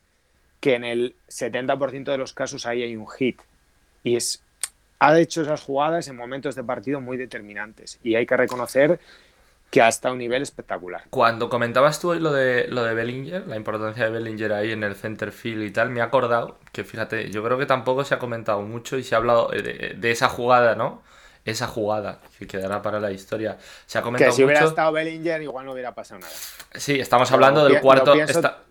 que 0.60 0.74
en 0.74 0.84
el 0.84 1.16
70% 1.28 2.04
de 2.04 2.18
los 2.18 2.32
casos 2.32 2.66
ahí 2.66 2.82
hay 2.82 2.94
un 2.94 3.08
hit. 3.08 3.40
Y 4.04 4.14
es, 4.16 4.44
ha 5.00 5.18
hecho 5.18 5.42
esas 5.42 5.62
jugadas 5.62 6.06
en 6.06 6.16
momentos 6.16 6.54
de 6.54 6.62
partido 6.62 7.00
muy 7.00 7.16
determinantes. 7.16 7.98
Y 8.04 8.14
hay 8.14 8.26
que 8.26 8.36
reconocer 8.36 9.00
que 9.72 9.80
hasta 9.80 10.12
un 10.12 10.18
nivel 10.18 10.42
espectacular. 10.42 11.04
Cuando 11.08 11.48
comentabas 11.48 11.98
tú 11.98 12.10
hoy 12.10 12.20
lo 12.20 12.30
de, 12.30 12.68
lo 12.68 12.84
de 12.84 12.92
Bellinger, 12.92 13.48
la 13.48 13.56
importancia 13.56 14.04
de 14.04 14.10
Bellinger 14.10 14.52
ahí 14.52 14.70
en 14.70 14.84
el 14.84 14.94
center 14.94 15.32
field 15.32 15.62
y 15.62 15.70
tal, 15.70 15.88
me 15.88 16.00
he 16.00 16.02
acordado 16.02 16.58
que 16.72 16.84
fíjate, 16.84 17.30
yo 17.30 17.42
creo 17.42 17.56
que 17.56 17.64
tampoco 17.64 18.04
se 18.04 18.14
ha 18.14 18.18
comentado 18.18 18.60
mucho 18.60 18.98
y 18.98 19.02
se 19.02 19.14
ha 19.14 19.18
hablado 19.18 19.48
de, 19.48 20.10
esa 20.10 20.28
jugada, 20.28 20.74
¿no? 20.74 21.00
Esa 21.46 21.68
jugada 21.68 22.20
que 22.38 22.46
quedará 22.46 22.82
para 22.82 23.00
la 23.00 23.12
historia. 23.12 23.56
Se 23.86 23.96
ha 23.96 24.02
comentado 24.02 24.30
que 24.30 24.36
si 24.36 24.44
hubiera 24.44 24.62
estado 24.62 24.92
Bellinger 24.92 25.40
igual 25.40 25.64
no 25.64 25.72
hubiera 25.72 25.94
pasado 25.94 26.20
nada. 26.20 26.32
Sí, 26.74 27.00
estamos 27.00 27.32
hablando 27.32 27.64
del 27.64 27.80
cuarto, 27.80 28.12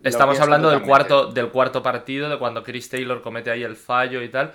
estamos 0.03 0.39
hablando 0.39 0.69
del 0.69 0.83
cuarto, 0.83 1.31
del 1.31 1.49
cuarto 1.49 1.81
partido, 1.81 2.29
de 2.29 2.37
cuando 2.37 2.63
Chris 2.63 2.89
Taylor 2.89 3.23
comete 3.23 3.49
ahí 3.49 3.63
el 3.63 3.75
fallo 3.75 4.21
y 4.21 4.29
tal. 4.29 4.53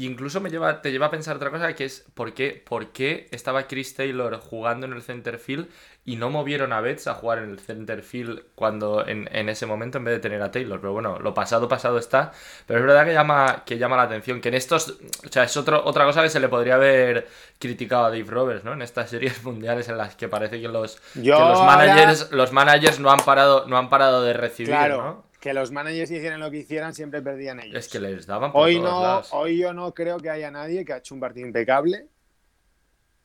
Y 0.00 0.06
incluso 0.06 0.40
me 0.40 0.48
lleva, 0.48 0.80
te 0.80 0.92
lleva 0.92 1.08
a 1.08 1.10
pensar 1.10 1.36
otra 1.36 1.50
cosa 1.50 1.74
que 1.74 1.84
es 1.84 2.06
¿por 2.14 2.32
qué, 2.32 2.64
por 2.66 2.90
qué 2.90 3.28
estaba 3.32 3.66
Chris 3.66 3.94
Taylor 3.94 4.34
jugando 4.40 4.86
en 4.86 4.94
el 4.94 5.02
center 5.02 5.36
field 5.36 5.68
y 6.06 6.16
no 6.16 6.30
movieron 6.30 6.72
a 6.72 6.80
Betts 6.80 7.06
a 7.06 7.12
jugar 7.12 7.40
en 7.40 7.50
el 7.50 7.60
center 7.60 8.00
field 8.00 8.44
cuando 8.54 9.06
en, 9.06 9.28
ese 9.50 9.66
momento 9.66 9.98
en 9.98 10.04
vez 10.04 10.14
de 10.14 10.20
tener 10.20 10.40
a 10.40 10.50
Taylor. 10.50 10.80
Pero 10.80 10.94
bueno, 10.94 11.18
lo 11.18 11.34
pasado 11.34 11.68
pasado 11.68 11.98
está. 11.98 12.32
Pero 12.66 12.80
es 12.80 12.86
verdad 12.86 13.04
que 13.04 13.12
llama, 13.12 13.62
que 13.66 13.76
llama 13.76 13.98
la 13.98 14.04
atención. 14.04 14.40
Que 14.40 14.48
en 14.48 14.54
estos. 14.54 14.88
O 14.88 15.28
sea, 15.30 15.44
es 15.44 15.54
otro, 15.58 15.84
otra 15.84 16.06
cosa 16.06 16.22
que 16.22 16.30
se 16.30 16.40
le 16.40 16.48
podría 16.48 16.76
haber 16.76 17.28
criticado 17.58 18.06
a 18.06 18.08
Dave 18.08 18.24
Roberts, 18.24 18.64
¿no? 18.64 18.72
En 18.72 18.80
estas 18.80 19.10
series 19.10 19.42
mundiales 19.44 19.90
en 19.90 19.98
las 19.98 20.16
que 20.16 20.28
parece 20.28 20.62
que 20.62 20.68
los, 20.68 20.98
los 21.14 21.60
managers, 21.62 22.32
los 22.32 22.52
managers 22.52 23.00
no 23.00 23.10
han 23.10 23.20
parado, 23.20 23.66
no 23.66 23.76
han 23.76 23.90
parado 23.90 24.22
de 24.22 24.32
recibir, 24.32 24.70
claro. 24.70 25.29
Que 25.40 25.54
los 25.54 25.72
managers 25.72 26.10
hicieran 26.10 26.38
lo 26.40 26.50
que 26.50 26.58
hicieran, 26.58 26.94
siempre 26.94 27.22
perdían 27.22 27.60
ellos. 27.60 27.76
Es 27.76 27.88
que 27.88 27.98
les 27.98 28.26
daban 28.26 28.52
por 28.52 28.62
hoy 28.62 28.78
no, 28.78 29.22
Hoy 29.32 29.58
yo 29.58 29.72
no 29.72 29.94
creo 29.94 30.18
que 30.18 30.30
haya 30.30 30.50
nadie 30.50 30.84
que 30.84 30.92
ha 30.92 30.98
hecho 30.98 31.14
un 31.14 31.20
partido 31.20 31.46
impecable. 31.46 32.06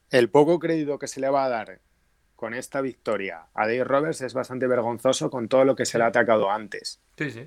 El 0.10 0.29
poco 0.29 0.57
crédito 0.57 0.98
que 0.98 1.07
se 1.07 1.19
le 1.19 1.29
va 1.29 1.45
a 1.45 1.50
dar 1.50 1.81
con 2.36 2.53
esta 2.53 2.81
victoria 2.81 3.48
a 3.53 3.65
Dave 3.65 3.84
Roberts 3.84 4.22
es 4.22 4.34
bastante 4.34 4.67
vergonzoso 4.67 5.29
con 5.29 5.48
todo 5.48 5.65
lo 5.65 5.75
que 5.75 5.86
se 5.86 5.98
le 5.98 6.05
ha 6.05 6.07
atacado 6.07 6.50
antes. 6.50 7.01
Sí, 7.17 7.31
sí. 7.31 7.41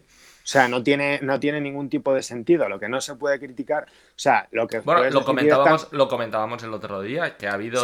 O 0.49 0.51
sea, 0.51 0.67
no 0.67 0.83
tiene, 0.83 1.21
no 1.23 1.39
tiene 1.39 1.61
ningún 1.61 1.91
tipo 1.91 2.15
de 2.15 2.23
sentido. 2.23 2.71
Lo 2.71 2.81
que 2.81 2.89
no 2.89 3.03
se 3.03 3.17
puede 3.17 3.39
criticar. 3.39 3.85
O 3.85 4.13
sea, 4.17 4.49
lo 4.51 4.67
que. 4.67 4.81
Bueno, 4.81 5.11
lo 5.11 5.23
comentábamos, 5.23 5.89
lo 5.93 6.09
comentábamos 6.09 6.63
el 6.63 6.73
otro 6.73 7.03
día, 7.03 7.37
que 7.37 7.47
ha 7.47 7.53
habido, 7.53 7.83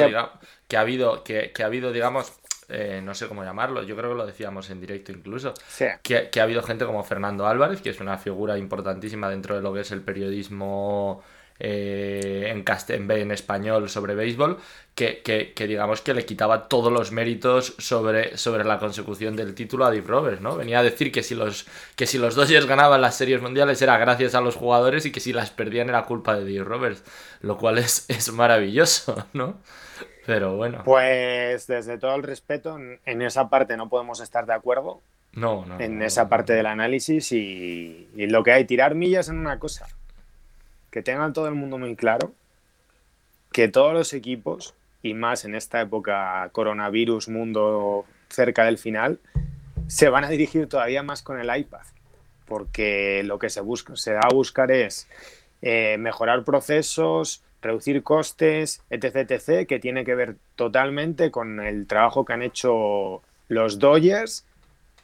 que 0.67 0.77
ha 0.77 0.81
habido, 0.81 1.23
que, 1.25 1.53
ha 1.61 1.67
habido, 1.67 1.93
digamos, 1.93 2.33
eh, 2.69 3.01
no 3.03 3.15
sé 3.15 3.29
cómo 3.29 3.45
llamarlo, 3.45 3.83
yo 3.83 3.97
creo 3.97 4.11
que 4.11 4.17
lo 4.17 4.27
decíamos 4.27 4.71
en 4.71 4.81
directo 4.81 5.13
incluso, 5.13 5.55
que, 6.03 6.31
que, 6.31 6.41
ha 6.41 6.43
habido 6.43 6.63
gente 6.63 6.85
como 6.85 7.03
Fernando 7.05 7.47
Álvarez, 7.47 7.81
que 7.81 7.91
es 7.91 8.01
una 8.01 8.19
figura 8.19 8.59
importantísima 8.59 9.29
dentro 9.29 9.57
de 9.57 9.63
lo 9.63 9.73
que 9.73 9.81
es 9.81 9.91
el 9.93 10.03
periodismo 10.03 11.23
eh, 11.61 12.53
en, 12.53 13.11
en 13.11 13.31
español 13.31 13.89
sobre 13.89 14.15
béisbol, 14.17 14.59
que, 14.95 15.55
digamos 15.69 16.01
que 16.01 16.13
le 16.13 16.25
quitaba 16.25 16.69
todos 16.69 16.93
los 16.93 17.13
méritos 17.13 17.75
sobre, 17.79 18.37
sobre 18.37 18.65
la 18.65 18.79
consecución 18.79 19.37
del 19.37 19.55
título 19.55 19.85
a 19.85 19.91
Deep 19.91 20.07
Roberts, 20.07 20.41
¿no? 20.41 20.57
Venía 20.57 20.81
a 20.81 20.83
decir 20.83 21.13
que 21.13 21.23
si 21.23 21.35
los 21.35 21.67
que 21.97 22.07
si 22.07 22.19
los 22.19 22.35
Dodgers 22.35 22.67
ganaban 22.67 23.01
las 23.01 23.17
series 23.17 23.41
mundiales 23.41 23.81
era 23.83 23.99
gracias 23.99 24.35
a 24.35 24.41
los 24.41 24.57
jugadores 24.57 25.07
y 25.07 25.13
que 25.13 25.21
si 25.21 25.33
las 25.33 25.51
perdían 25.51 25.89
era 25.89 26.05
culpa 26.05 26.37
de 26.37 26.45
Deep 26.45 26.65
Roberts, 26.65 27.05
lo 27.41 27.57
cual 27.57 27.79
es, 27.79 28.07
es 28.09 28.33
maravilloso, 28.33 29.29
¿no? 29.33 29.61
Pero 30.27 30.57
bueno. 30.57 30.83
Pues 30.85 31.67
desde 31.67 31.99
todo 31.99 32.15
el 32.15 32.23
respeto, 32.23 32.79
en 32.79 33.23
esa 33.23 33.49
parte 33.49 33.77
no 33.77 33.89
podemos 33.89 34.21
estar 34.21 34.47
de 34.47 34.55
acuerdo. 34.55 35.01
No, 35.33 35.67
no. 35.67 35.81
En 35.81 36.01
esa 36.03 36.29
parte 36.29 36.53
del 36.53 36.67
análisis 36.67 37.33
y, 37.33 38.09
y 38.15 38.27
lo 38.27 38.45
que 38.45 38.53
hay, 38.53 38.65
tirar 38.65 38.95
millas 38.95 39.29
en 39.29 39.39
una 39.39 39.59
cosa 39.59 39.87
que 40.91 41.03
tengan 41.03 41.33
todo 41.33 41.49
el 41.49 41.55
mundo 41.55 41.77
muy 41.77 41.97
claro 41.97 42.33
que 43.55 43.69
todos 43.69 43.93
los 43.95 44.13
equipos, 44.15 44.75
y 45.01 45.15
más 45.15 45.45
en 45.45 45.55
esta 45.55 45.81
época 45.81 46.49
coronavirus, 46.51 47.29
mundo 47.29 48.05
cerca 48.29 48.65
del 48.65 48.79
final, 48.79 49.21
se 49.87 50.09
van 50.09 50.25
a 50.25 50.29
dirigir 50.29 50.69
todavía 50.69 51.05
más 51.05 51.23
con 51.23 51.39
el 51.39 51.57
iPad, 51.57 51.87
porque 52.47 53.23
lo 53.25 53.39
que 53.39 53.51
se, 53.51 53.61
busca, 53.61 53.95
se 53.95 54.15
va 54.15 54.23
a 54.29 54.35
buscar 54.35 54.73
es 54.73 55.09
eh, 55.63 55.97
mejorar 55.99 56.43
procesos, 56.43 57.45
reducir 57.65 58.03
costes, 58.03 58.83
etc, 58.91 59.31
etc, 59.31 59.67
que 59.67 59.81
tiene 59.81 60.05
que 60.05 60.15
ver 60.15 60.37
totalmente 60.55 61.31
con 61.31 61.61
el 61.61 61.87
trabajo 61.87 62.25
que 62.25 62.33
han 62.33 62.43
hecho 62.43 63.23
los 63.49 63.79
Dodgers 63.79 64.45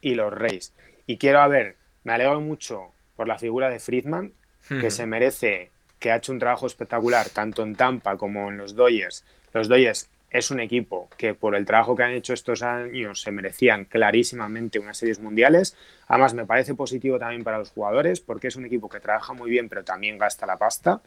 y 0.00 0.14
los 0.14 0.32
Rays. 0.32 0.72
Y 1.06 1.16
quiero, 1.18 1.40
a 1.40 1.48
ver, 1.48 1.76
me 2.04 2.12
alegro 2.12 2.40
mucho 2.40 2.92
por 3.16 3.26
la 3.26 3.38
figura 3.38 3.68
de 3.68 3.80
Friedman, 3.80 4.32
que 4.68 4.90
se 4.90 5.04
merece 5.04 5.70
que 5.98 6.12
ha 6.12 6.16
hecho 6.16 6.32
un 6.32 6.38
trabajo 6.38 6.66
espectacular 6.66 7.28
tanto 7.30 7.62
en 7.62 7.74
Tampa 7.74 8.16
como 8.16 8.48
en 8.50 8.56
los 8.56 8.76
Dodgers. 8.76 9.24
Los 9.52 9.68
Dodgers 9.68 10.08
es 10.30 10.50
un 10.52 10.60
equipo 10.60 11.08
que 11.16 11.34
por 11.34 11.56
el 11.56 11.66
trabajo 11.66 11.96
que 11.96 12.04
han 12.04 12.12
hecho 12.12 12.32
estos 12.32 12.62
años 12.62 13.20
se 13.20 13.32
merecían 13.32 13.84
clarísimamente 13.84 14.78
unas 14.78 14.96
series 14.96 15.18
mundiales. 15.18 15.76
Además, 16.06 16.34
me 16.34 16.46
parece 16.46 16.74
positivo 16.74 17.18
también 17.18 17.42
para 17.42 17.58
los 17.58 17.70
jugadores 17.70 18.20
porque 18.20 18.46
es 18.48 18.56
un 18.56 18.64
equipo 18.64 18.88
que 18.88 19.00
trabaja 19.00 19.32
muy 19.32 19.50
bien 19.50 19.68
pero 19.68 19.82
también 19.82 20.18
gasta 20.18 20.46
la 20.46 20.56
pasta. 20.56 21.00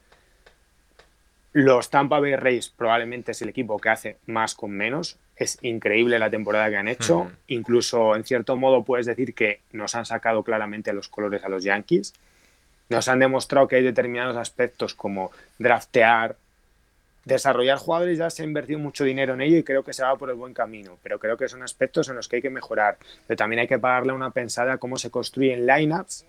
Los 1.54 1.90
Tampa 1.90 2.20
Bay 2.20 2.36
Rays 2.36 2.70
probablemente 2.70 3.32
es 3.32 3.42
el 3.42 3.50
equipo 3.50 3.80
que 3.80 3.90
hace 3.90 4.18
más 4.26 4.56
con 4.56 4.72
menos. 4.72 5.18
Es 5.36 5.58
increíble 5.62 6.20
la 6.20 6.30
temporada 6.30 6.70
que 6.70 6.78
han 6.78 6.88
hecho. 6.88 7.32
Incluso, 7.48 8.16
en 8.16 8.24
cierto 8.24 8.56
modo, 8.56 8.84
puedes 8.84 9.06
decir 9.06 9.34
que 9.34 9.62
nos 9.72 9.96
han 9.96 10.06
sacado 10.06 10.44
claramente 10.44 10.94
los 10.94 11.08
colores 11.08 11.44
a 11.44 11.50
los 11.50 11.64
Yankees 11.64 12.14
nos 12.90 13.08
han 13.08 13.20
demostrado 13.20 13.68
que 13.68 13.78
hay 13.78 13.84
determinados 13.84 14.38
aspectos 14.38 14.94
como 14.94 15.32
draftear, 15.58 16.36
desarrollar 17.26 17.78
jugadores, 17.78 18.18
ya 18.18 18.30
se 18.30 18.44
ha 18.44 18.46
invertido 18.46 18.80
mucho 18.80 19.04
dinero 19.04 19.34
en 19.34 19.42
ello 19.42 19.58
y 19.58 19.64
creo 19.64 19.84
que 19.84 19.94
se 19.94 20.04
va 20.04 20.16
por 20.18 20.30
el 20.30 20.36
buen 20.36 20.54
camino, 20.54 20.98
pero 21.02 21.20
creo 21.20 21.38
que 21.38 21.48
son 21.48 21.64
aspectos 21.64 22.10
en 22.10 22.16
los 22.16 22.28
que 22.28 22.38
hay 22.38 22.42
que 22.42 22.50
mejorar. 22.50 22.98
Pero 23.28 23.38
también 23.38 23.62
hay 23.62 23.68
que 23.68 23.80
pagarle 23.80 24.14
una 24.14 24.32
pensada 24.32 24.74
a 24.74 24.78
cómo 24.78 24.98
se 24.98 25.10
construyen 25.10 25.66
lineups 25.66 26.26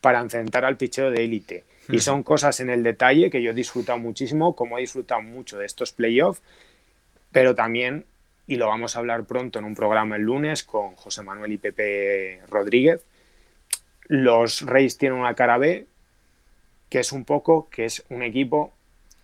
para 0.00 0.20
enfrentar 0.20 0.64
al 0.64 0.76
picheo 0.76 1.10
de 1.10 1.24
élite. 1.24 1.64
Y 1.90 2.00
son 2.00 2.22
cosas 2.22 2.60
en 2.60 2.68
el 2.68 2.82
detalle 2.82 3.30
que 3.30 3.42
yo 3.42 3.52
he 3.52 3.54
disfrutado 3.54 3.98
muchísimo, 3.98 4.54
como 4.54 4.76
he 4.76 4.82
disfrutado 4.82 5.22
mucho 5.22 5.58
de 5.58 5.64
estos 5.64 5.92
playoffs, 5.92 6.42
pero 7.32 7.54
también, 7.54 8.04
y 8.46 8.56
lo 8.56 8.66
vamos 8.66 8.94
a 8.94 8.98
hablar 8.98 9.24
pronto 9.24 9.58
en 9.58 9.64
un 9.64 9.74
programa 9.74 10.16
el 10.16 10.22
lunes 10.22 10.64
con 10.64 10.96
José 10.96 11.22
Manuel 11.22 11.52
y 11.52 11.58
Pepe 11.58 12.40
Rodríguez, 12.48 13.04
los 14.06 14.62
Reyes 14.62 14.98
tienen 14.98 15.18
una 15.18 15.34
cara 15.34 15.56
B, 15.56 15.86
que 16.90 17.00
es 17.00 17.12
un 17.12 17.24
poco, 17.24 17.68
que 17.70 17.84
es 17.86 18.04
un 18.10 18.22
equipo, 18.22 18.72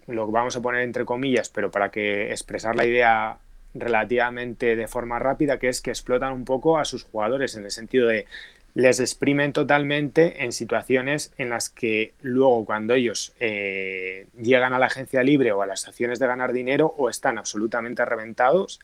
lo 0.07 0.27
vamos 0.31 0.57
a 0.57 0.63
poner 0.63 0.83
entre 0.83 1.05
comillas, 1.05 1.49
pero 1.49 1.71
para 1.71 1.91
que 1.91 2.31
expresar 2.31 2.77
la 2.77 2.85
idea 2.85 3.39
relativamente 3.75 4.77
de 4.77 4.89
forma 4.89 5.19
rápida, 5.19 5.59
que 5.59 5.69
es 5.69 5.81
que 5.81 5.91
explotan 5.91 6.33
un 6.33 6.45
poco 6.45 6.79
a 6.79 6.85
sus 6.85 7.05
jugadores 7.05 7.57
en 7.57 7.65
el 7.65 7.71
sentido 7.71 8.09
de 8.09 8.27
les 8.75 8.99
exprimen 8.99 9.53
totalmente 9.53 10.43
en 10.45 10.53
situaciones 10.53 11.33
en 11.39 11.51
las 11.51 11.71
que 11.71 12.13
luego 12.23 12.65
cuando 12.65 12.95
ellos 12.95 13.33
eh, 13.39 14.27
llegan 14.37 14.73
a 14.73 14.81
la 14.81 14.87
agencia 14.87 15.23
libre 15.23 15.53
o 15.53 15.63
a 15.63 15.67
las 15.67 15.87
acciones 15.87 16.19
de 16.19 16.27
ganar 16.27 16.53
dinero 16.53 16.93
o 16.99 17.09
están 17.09 17.39
absolutamente 17.39 18.05
reventados, 18.05 18.81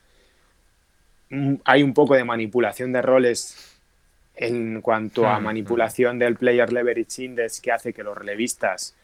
mm, 1.31 1.57
hay 1.65 1.83
un 1.83 1.93
poco 1.93 2.15
de 2.15 2.25
manipulación 2.25 2.93
de 2.93 3.03
roles 3.03 3.79
en 4.37 4.81
cuanto 4.81 5.27
a 5.27 5.41
manipulación 5.41 6.19
del 6.19 6.37
Player 6.37 6.73
Leverage 6.73 7.25
Index 7.25 7.61
que 7.61 7.73
hace 7.73 7.93
que 7.93 8.05
los 8.05 8.17
relevistas 8.17 8.95
mm, 8.95 9.00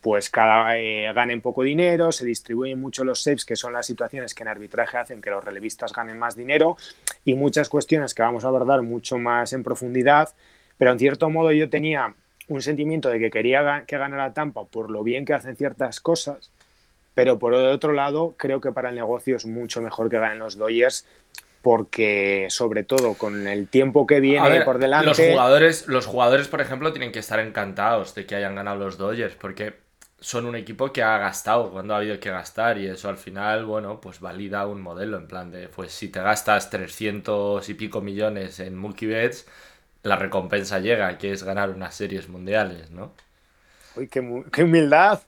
pues 0.00 0.30
cada 0.30 0.78
eh, 0.78 1.12
ganen 1.12 1.40
poco 1.40 1.62
dinero, 1.62 2.12
se 2.12 2.24
distribuyen 2.24 2.80
mucho 2.80 3.04
los 3.04 3.22
saves, 3.22 3.44
que 3.44 3.56
son 3.56 3.72
las 3.72 3.86
situaciones 3.86 4.34
que 4.34 4.42
en 4.42 4.48
arbitraje 4.48 4.98
hacen 4.98 5.20
que 5.20 5.30
los 5.30 5.44
relevistas 5.44 5.92
ganen 5.92 6.18
más 6.18 6.36
dinero, 6.36 6.76
y 7.24 7.34
muchas 7.34 7.68
cuestiones 7.68 8.14
que 8.14 8.22
vamos 8.22 8.44
a 8.44 8.48
abordar 8.48 8.82
mucho 8.82 9.18
más 9.18 9.52
en 9.52 9.62
profundidad, 9.62 10.30
pero 10.78 10.92
en 10.92 10.98
cierto 10.98 11.30
modo 11.30 11.52
yo 11.52 11.70
tenía 11.70 12.14
un 12.48 12.62
sentimiento 12.62 13.08
de 13.08 13.18
que 13.18 13.30
quería 13.30 13.84
que 13.86 13.98
ganara 13.98 14.34
Tampa 14.34 14.64
por 14.64 14.90
lo 14.90 15.02
bien 15.02 15.24
que 15.24 15.34
hacen 15.34 15.56
ciertas 15.56 16.00
cosas, 16.00 16.50
pero 17.14 17.38
por 17.38 17.54
otro 17.54 17.92
lado 17.92 18.34
creo 18.36 18.60
que 18.60 18.72
para 18.72 18.88
el 18.88 18.94
negocio 18.94 19.36
es 19.36 19.46
mucho 19.46 19.82
mejor 19.82 20.10
que 20.10 20.18
ganen 20.18 20.38
los 20.38 20.56
Dodgers 20.56 21.06
porque 21.62 22.48
sobre 22.50 22.82
todo 22.82 23.14
con 23.14 23.46
el 23.46 23.68
tiempo 23.68 24.06
que 24.06 24.20
viene 24.20 24.62
por 24.62 24.78
delante... 24.78 25.06
Los 25.06 25.18
jugadores, 25.18 25.88
los 25.88 26.06
jugadores, 26.06 26.48
por 26.48 26.60
ejemplo, 26.60 26.92
tienen 26.92 27.12
que 27.12 27.20
estar 27.20 27.38
encantados 27.40 28.14
de 28.14 28.26
que 28.26 28.34
hayan 28.34 28.56
ganado 28.56 28.78
los 28.78 28.98
Dodgers, 28.98 29.36
porque 29.36 29.74
son 30.18 30.46
un 30.46 30.56
equipo 30.56 30.92
que 30.92 31.02
ha 31.02 31.18
gastado 31.18 31.70
cuando 31.70 31.94
ha 31.94 31.98
habido 31.98 32.18
que 32.20 32.30
gastar 32.30 32.78
y 32.78 32.86
eso 32.86 33.08
al 33.08 33.16
final, 33.16 33.64
bueno, 33.64 34.00
pues 34.00 34.20
valida 34.20 34.66
un 34.66 34.82
modelo 34.82 35.16
en 35.16 35.26
plan 35.26 35.50
de, 35.50 35.68
pues 35.68 35.92
si 35.92 36.08
te 36.08 36.20
gastas 36.20 36.70
300 36.70 37.68
y 37.68 37.74
pico 37.74 38.00
millones 38.00 38.60
en 38.60 38.76
Mulky 38.76 39.06
Bets, 39.06 39.46
la 40.02 40.16
recompensa 40.16 40.80
llega, 40.80 41.16
que 41.18 41.32
es 41.32 41.44
ganar 41.44 41.70
unas 41.70 41.94
series 41.94 42.28
mundiales, 42.28 42.90
¿no? 42.90 43.12
Uy, 43.96 44.08
qué, 44.08 44.44
qué 44.52 44.64
humildad. 44.64 45.22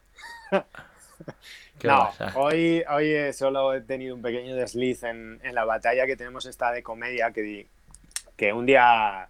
no, 1.84 2.10
hoy, 2.34 2.82
hoy 2.90 3.32
solo 3.32 3.74
he 3.74 3.80
tenido 3.80 4.14
un 4.14 4.22
pequeño 4.22 4.56
desliz 4.56 5.02
en, 5.04 5.40
la 5.52 5.64
batalla 5.64 6.06
que 6.06 6.16
tenemos 6.16 6.46
esta 6.46 6.72
de 6.72 6.82
comedia, 6.82 7.32
que, 7.32 7.66
que 8.36 8.52
un 8.52 8.66
día 8.66 9.28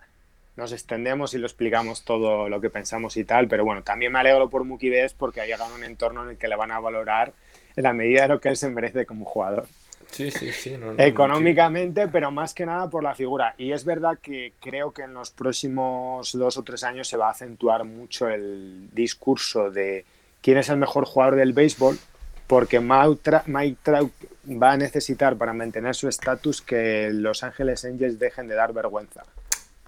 nos 0.56 0.72
extendemos 0.72 1.34
y 1.34 1.38
lo 1.38 1.46
explicamos 1.46 2.04
todo 2.04 2.48
lo 2.48 2.60
que 2.60 2.70
pensamos 2.70 3.16
y 3.16 3.24
tal, 3.24 3.48
pero 3.48 3.64
bueno, 3.64 3.82
también 3.82 4.12
me 4.12 4.20
alegro 4.20 4.48
por 4.48 4.64
Muki 4.64 4.90
porque 5.18 5.40
ha 5.40 5.46
llegado 5.46 5.72
a 5.72 5.74
un 5.74 5.84
entorno 5.84 6.22
en 6.22 6.30
el 6.30 6.38
que 6.38 6.48
le 6.48 6.56
van 6.56 6.70
a 6.70 6.80
valorar 6.80 7.32
en 7.76 7.82
la 7.82 7.92
medida 7.92 8.22
de 8.22 8.28
lo 8.28 8.40
que 8.40 8.50
él 8.50 8.56
se 8.56 8.68
merece 8.70 9.04
como 9.04 9.24
jugador. 9.24 9.66
Sí, 10.10 10.30
sí, 10.30 10.52
sí. 10.52 10.76
Económicamente, 10.98 12.06
pero 12.06 12.30
más 12.30 12.54
que 12.54 12.64
nada 12.64 12.88
por 12.88 13.02
la 13.02 13.16
figura. 13.16 13.56
Y 13.58 13.72
es 13.72 13.84
verdad 13.84 14.16
que 14.22 14.52
creo 14.60 14.92
que 14.92 15.02
en 15.02 15.12
los 15.12 15.32
próximos 15.32 16.32
dos 16.32 16.56
o 16.56 16.62
tres 16.62 16.84
años 16.84 17.08
se 17.08 17.16
va 17.16 17.28
a 17.28 17.30
acentuar 17.32 17.84
mucho 17.84 18.28
el 18.28 18.90
discurso 18.92 19.72
de 19.72 20.04
quién 20.40 20.58
es 20.58 20.68
el 20.68 20.76
mejor 20.76 21.04
jugador 21.04 21.34
del 21.34 21.52
béisbol 21.52 21.98
porque 22.46 22.80
Mike 22.80 23.76
Trout 23.82 24.12
va 24.46 24.72
a 24.72 24.76
necesitar 24.76 25.36
para 25.36 25.52
mantener 25.52 25.94
su 25.94 26.08
estatus 26.08 26.60
que 26.60 27.10
Los 27.12 27.42
Ángeles 27.42 27.84
Angels 27.84 28.18
dejen 28.18 28.48
de 28.48 28.54
dar 28.54 28.72
vergüenza 28.72 29.24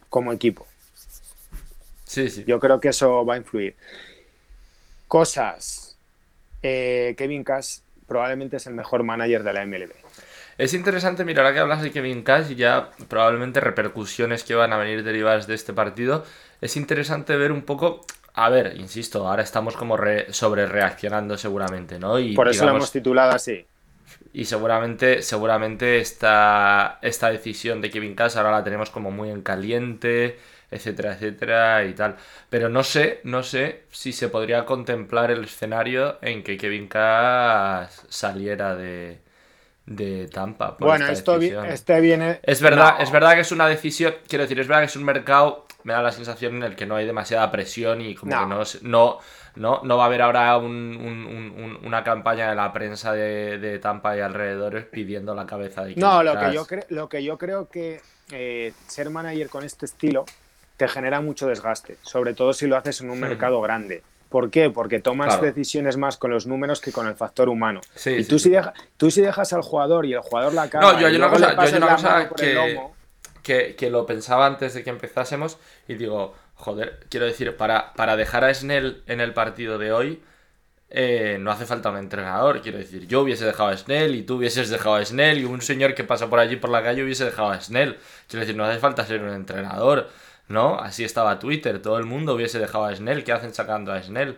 como 0.08 0.32
equipo. 0.32 0.66
Sí, 2.04 2.30
sí. 2.30 2.44
Yo 2.46 2.58
creo 2.60 2.80
que 2.80 2.88
eso 2.88 3.24
va 3.26 3.34
a 3.34 3.36
influir. 3.36 3.74
Cosas. 5.08 5.96
Eh, 6.62 7.14
Kevin 7.18 7.44
Cash 7.44 7.78
probablemente 8.06 8.56
es 8.56 8.66
el 8.66 8.74
mejor 8.74 9.02
manager 9.02 9.42
de 9.42 9.52
la 9.52 9.66
MLB. 9.66 9.92
Es 10.58 10.72
interesante 10.72 11.24
mirar 11.24 11.44
a 11.44 11.52
que 11.52 11.58
hablas 11.58 11.82
de 11.82 11.90
Kevin 11.90 12.22
Cash 12.22 12.52
y 12.52 12.54
ya 12.54 12.90
probablemente 13.08 13.60
repercusiones 13.60 14.42
que 14.42 14.54
van 14.54 14.72
a 14.72 14.78
venir 14.78 15.04
derivadas 15.04 15.46
de 15.46 15.54
este 15.54 15.74
partido. 15.74 16.24
Es 16.62 16.76
interesante 16.76 17.36
ver 17.36 17.52
un 17.52 17.62
poco. 17.62 18.06
A 18.38 18.50
ver, 18.50 18.76
insisto, 18.76 19.26
ahora 19.26 19.42
estamos 19.42 19.76
como 19.76 19.98
sobre 20.28 20.66
reaccionando 20.66 21.38
seguramente, 21.38 21.98
¿no? 21.98 22.18
Y, 22.18 22.34
Por 22.34 22.48
eso 22.48 22.66
lo 22.66 22.72
hemos 22.72 22.92
titulado 22.92 23.32
así. 23.32 23.66
Y 24.34 24.44
seguramente, 24.44 25.22
seguramente 25.22 25.98
esta, 25.98 26.98
esta 27.00 27.30
decisión 27.30 27.80
de 27.80 27.90
Kevin 27.90 28.14
Cash 28.14 28.36
ahora 28.36 28.50
la 28.50 28.62
tenemos 28.62 28.90
como 28.90 29.10
muy 29.10 29.30
en 29.30 29.40
caliente, 29.40 30.38
etcétera, 30.70 31.14
etcétera 31.14 31.84
y 31.86 31.94
tal. 31.94 32.16
Pero 32.50 32.68
no 32.68 32.82
sé, 32.84 33.20
no 33.24 33.42
sé 33.42 33.84
si 33.90 34.12
se 34.12 34.28
podría 34.28 34.66
contemplar 34.66 35.30
el 35.30 35.44
escenario 35.44 36.18
en 36.20 36.42
que 36.42 36.58
Kevin 36.58 36.88
Cash 36.88 37.90
saliera 38.10 38.76
de, 38.76 39.18
de 39.86 40.28
Tampa. 40.28 40.76
bueno, 40.78 41.06
esto 41.06 41.36
este 41.36 42.00
viene. 42.00 42.40
Es 42.42 42.60
verdad, 42.60 42.96
es 43.00 43.10
verdad 43.10 43.34
que 43.34 43.40
es 43.40 43.52
una 43.52 43.66
decisión. 43.66 44.14
Quiero 44.28 44.42
decir, 44.42 44.60
es 44.60 44.68
verdad 44.68 44.82
que 44.82 44.86
es 44.86 44.96
un 44.96 45.04
mercado. 45.04 45.65
Me 45.86 45.92
da 45.92 46.02
la 46.02 46.10
sensación 46.10 46.56
en 46.56 46.64
el 46.64 46.74
que 46.74 46.84
no 46.84 46.96
hay 46.96 47.06
demasiada 47.06 47.48
presión 47.52 48.00
y 48.00 48.16
como 48.16 48.32
que 48.32 48.46
no, 48.46 48.64
no, 48.82 49.18
no, 49.54 49.80
no 49.84 49.96
va 49.96 50.02
a 50.02 50.06
haber 50.06 50.20
ahora 50.20 50.56
una 50.58 52.02
campaña 52.02 52.50
de 52.50 52.56
la 52.56 52.72
prensa 52.72 53.12
de, 53.12 53.78
Tampa 53.80 54.16
y 54.16 54.20
alrededores 54.20 54.84
pidiendo 54.86 55.32
la 55.32 55.46
cabeza 55.46 55.84
de 55.84 55.94
No, 55.94 56.24
lo 56.24 56.36
que, 56.40 56.52
yo 56.52 56.66
lo 56.88 57.08
que 57.08 57.22
yo 57.22 57.38
creo 57.38 57.68
que 57.68 58.00
eh, 58.32 58.72
ser 58.88 59.10
manager 59.10 59.48
con 59.48 59.62
este 59.62 59.86
estilo 59.86 60.24
te 60.76 60.88
genera 60.88 61.20
mucho 61.20 61.46
desgaste, 61.46 61.98
sobre 62.02 62.34
todo 62.34 62.52
si 62.52 62.66
lo 62.66 62.76
haces 62.76 63.00
en 63.02 63.10
un 63.10 63.20
mercado 63.20 63.60
grande. 63.60 64.02
¿Por 64.28 64.50
qué? 64.50 64.70
Porque 64.70 64.98
tomas 64.98 65.40
decisiones 65.40 65.96
más 65.96 66.16
con 66.16 66.32
los 66.32 66.48
números 66.48 66.80
que 66.80 66.90
con 66.90 67.06
el 67.06 67.14
factor 67.14 67.48
humano. 67.48 67.80
y 68.06 68.24
tú, 68.24 68.40
Si 68.40 68.52
tú 68.96 69.12
si 69.12 69.20
dejas 69.20 69.52
al 69.52 69.62
jugador 69.62 70.04
y 70.04 70.14
el 70.14 70.20
jugador 70.20 70.52
la 70.52 70.68
caga... 70.68 70.94
No, 70.94 71.00
yo 71.00 71.06
hay 71.06 71.14
una 71.14 71.30
cosa, 71.30 72.28
que, 72.34 72.80
que, 73.46 73.90
lo 73.90 74.06
pensaba 74.06 74.46
antes 74.46 74.74
de 74.74 74.82
que 74.82 74.90
empezásemos 74.90 75.58
y 75.88 75.94
digo, 75.94 76.34
joder, 76.54 77.06
quiero 77.08 77.26
decir, 77.26 77.56
para, 77.56 77.92
para 77.94 78.16
dejar 78.16 78.44
a 78.44 78.52
Snell 78.52 79.02
en 79.06 79.20
el 79.20 79.32
partido 79.32 79.78
de 79.78 79.92
hoy... 79.92 80.22
Eh, 80.88 81.38
no 81.40 81.50
hace 81.50 81.66
falta 81.66 81.90
un 81.90 81.96
entrenador. 81.96 82.62
Quiero 82.62 82.78
decir, 82.78 83.08
yo 83.08 83.22
hubiese 83.22 83.44
dejado 83.44 83.70
a 83.70 83.76
Snell 83.76 84.14
y 84.14 84.22
tú 84.22 84.36
hubieses 84.36 84.70
dejado 84.70 84.94
a 84.94 85.04
Snell 85.04 85.40
y 85.40 85.44
un 85.44 85.60
señor 85.60 85.96
que 85.96 86.04
pasa 86.04 86.30
por 86.30 86.38
allí 86.38 86.54
por 86.54 86.70
la 86.70 86.80
calle 86.80 87.02
hubiese 87.02 87.24
dejado 87.24 87.50
a 87.50 87.60
Snell. 87.60 87.98
Quiero 88.28 88.42
decir, 88.42 88.56
no 88.56 88.64
hace 88.64 88.78
falta 88.78 89.04
ser 89.04 89.20
un 89.20 89.30
entrenador. 89.30 90.08
¿no? 90.48 90.78
Así 90.78 91.04
estaba 91.04 91.38
Twitter, 91.38 91.82
todo 91.82 91.98
el 91.98 92.04
mundo 92.04 92.34
hubiese 92.34 92.58
dejado 92.58 92.84
a 92.84 92.94
Snell, 92.94 93.24
¿qué 93.24 93.32
hacen 93.32 93.52
sacando 93.54 93.92
a 93.92 94.02
Snell? 94.02 94.36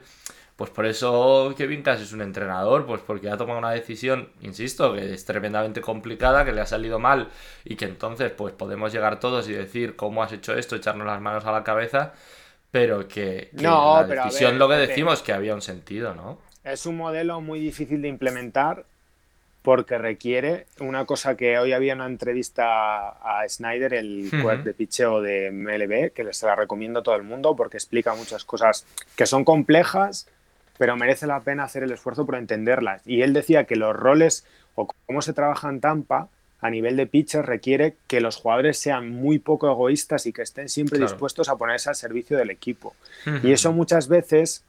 Pues 0.58 0.70
por 0.70 0.86
eso 0.86 1.54
Kevin 1.56 1.84
Cash 1.84 2.02
es 2.02 2.12
un 2.12 2.20
entrenador, 2.20 2.84
pues 2.84 3.00
porque 3.06 3.30
ha 3.30 3.36
tomado 3.36 3.60
una 3.60 3.70
decisión, 3.70 4.30
insisto, 4.40 4.92
que 4.92 5.14
es 5.14 5.24
tremendamente 5.24 5.80
complicada, 5.80 6.44
que 6.44 6.50
le 6.50 6.60
ha 6.60 6.66
salido 6.66 6.98
mal 6.98 7.28
y 7.64 7.76
que 7.76 7.84
entonces 7.84 8.32
pues 8.32 8.54
podemos 8.54 8.92
llegar 8.92 9.20
todos 9.20 9.48
y 9.48 9.52
decir 9.52 9.94
cómo 9.94 10.20
has 10.20 10.32
hecho 10.32 10.58
esto, 10.58 10.74
echarnos 10.74 11.06
las 11.06 11.20
manos 11.20 11.44
a 11.44 11.52
la 11.52 11.62
cabeza, 11.62 12.12
pero 12.72 13.06
que, 13.06 13.50
la 13.52 14.02
decisión 14.02 14.58
lo 14.58 14.68
que 14.68 14.74
decimos 14.74 15.22
que 15.22 15.32
había 15.32 15.54
un 15.54 15.62
sentido, 15.62 16.16
¿no? 16.16 16.40
Es 16.64 16.86
un 16.86 16.96
modelo 16.96 17.40
muy 17.40 17.60
difícil 17.60 18.02
de 18.02 18.08
implementar 18.08 18.84
porque 19.62 19.96
requiere 19.96 20.66
una 20.80 21.04
cosa 21.04 21.36
que 21.36 21.56
hoy 21.56 21.72
había 21.72 21.94
una 21.94 22.06
entrevista 22.06 23.10
a 23.10 23.48
Snyder, 23.48 23.94
el 23.94 24.28
uh 24.32 24.62
de 24.64 24.74
picheo 24.74 25.22
de 25.22 25.52
MLB, 25.52 26.12
que 26.12 26.24
les 26.24 26.42
la 26.42 26.56
recomiendo 26.56 26.98
a 26.98 27.02
todo 27.04 27.14
el 27.14 27.22
mundo 27.22 27.54
porque 27.54 27.76
explica 27.76 28.16
muchas 28.16 28.44
cosas 28.44 28.84
que 29.14 29.24
son 29.24 29.44
complejas, 29.44 30.26
pero 30.78 30.96
merece 30.96 31.26
la 31.26 31.40
pena 31.40 31.64
hacer 31.64 31.82
el 31.82 31.92
esfuerzo 31.92 32.24
por 32.24 32.36
entenderlas. 32.36 33.02
Y 33.04 33.22
él 33.22 33.32
decía 33.32 33.64
que 33.64 33.76
los 33.76 33.94
roles 33.94 34.46
o 34.74 34.88
cómo 35.06 35.20
se 35.22 35.32
trabaja 35.32 35.68
en 35.68 35.80
Tampa 35.80 36.28
a 36.60 36.70
nivel 36.70 36.96
de 36.96 37.06
pitcher 37.06 37.44
requiere 37.44 37.96
que 38.06 38.20
los 38.20 38.36
jugadores 38.36 38.78
sean 38.78 39.10
muy 39.10 39.38
poco 39.38 39.70
egoístas 39.70 40.26
y 40.26 40.32
que 40.32 40.42
estén 40.42 40.68
siempre 40.68 40.98
dispuestos 40.98 41.48
a 41.48 41.56
ponerse 41.56 41.88
al 41.88 41.94
servicio 41.94 42.36
del 42.36 42.50
equipo. 42.50 42.94
Y 43.42 43.52
eso 43.52 43.72
muchas 43.72 44.08
veces 44.08 44.64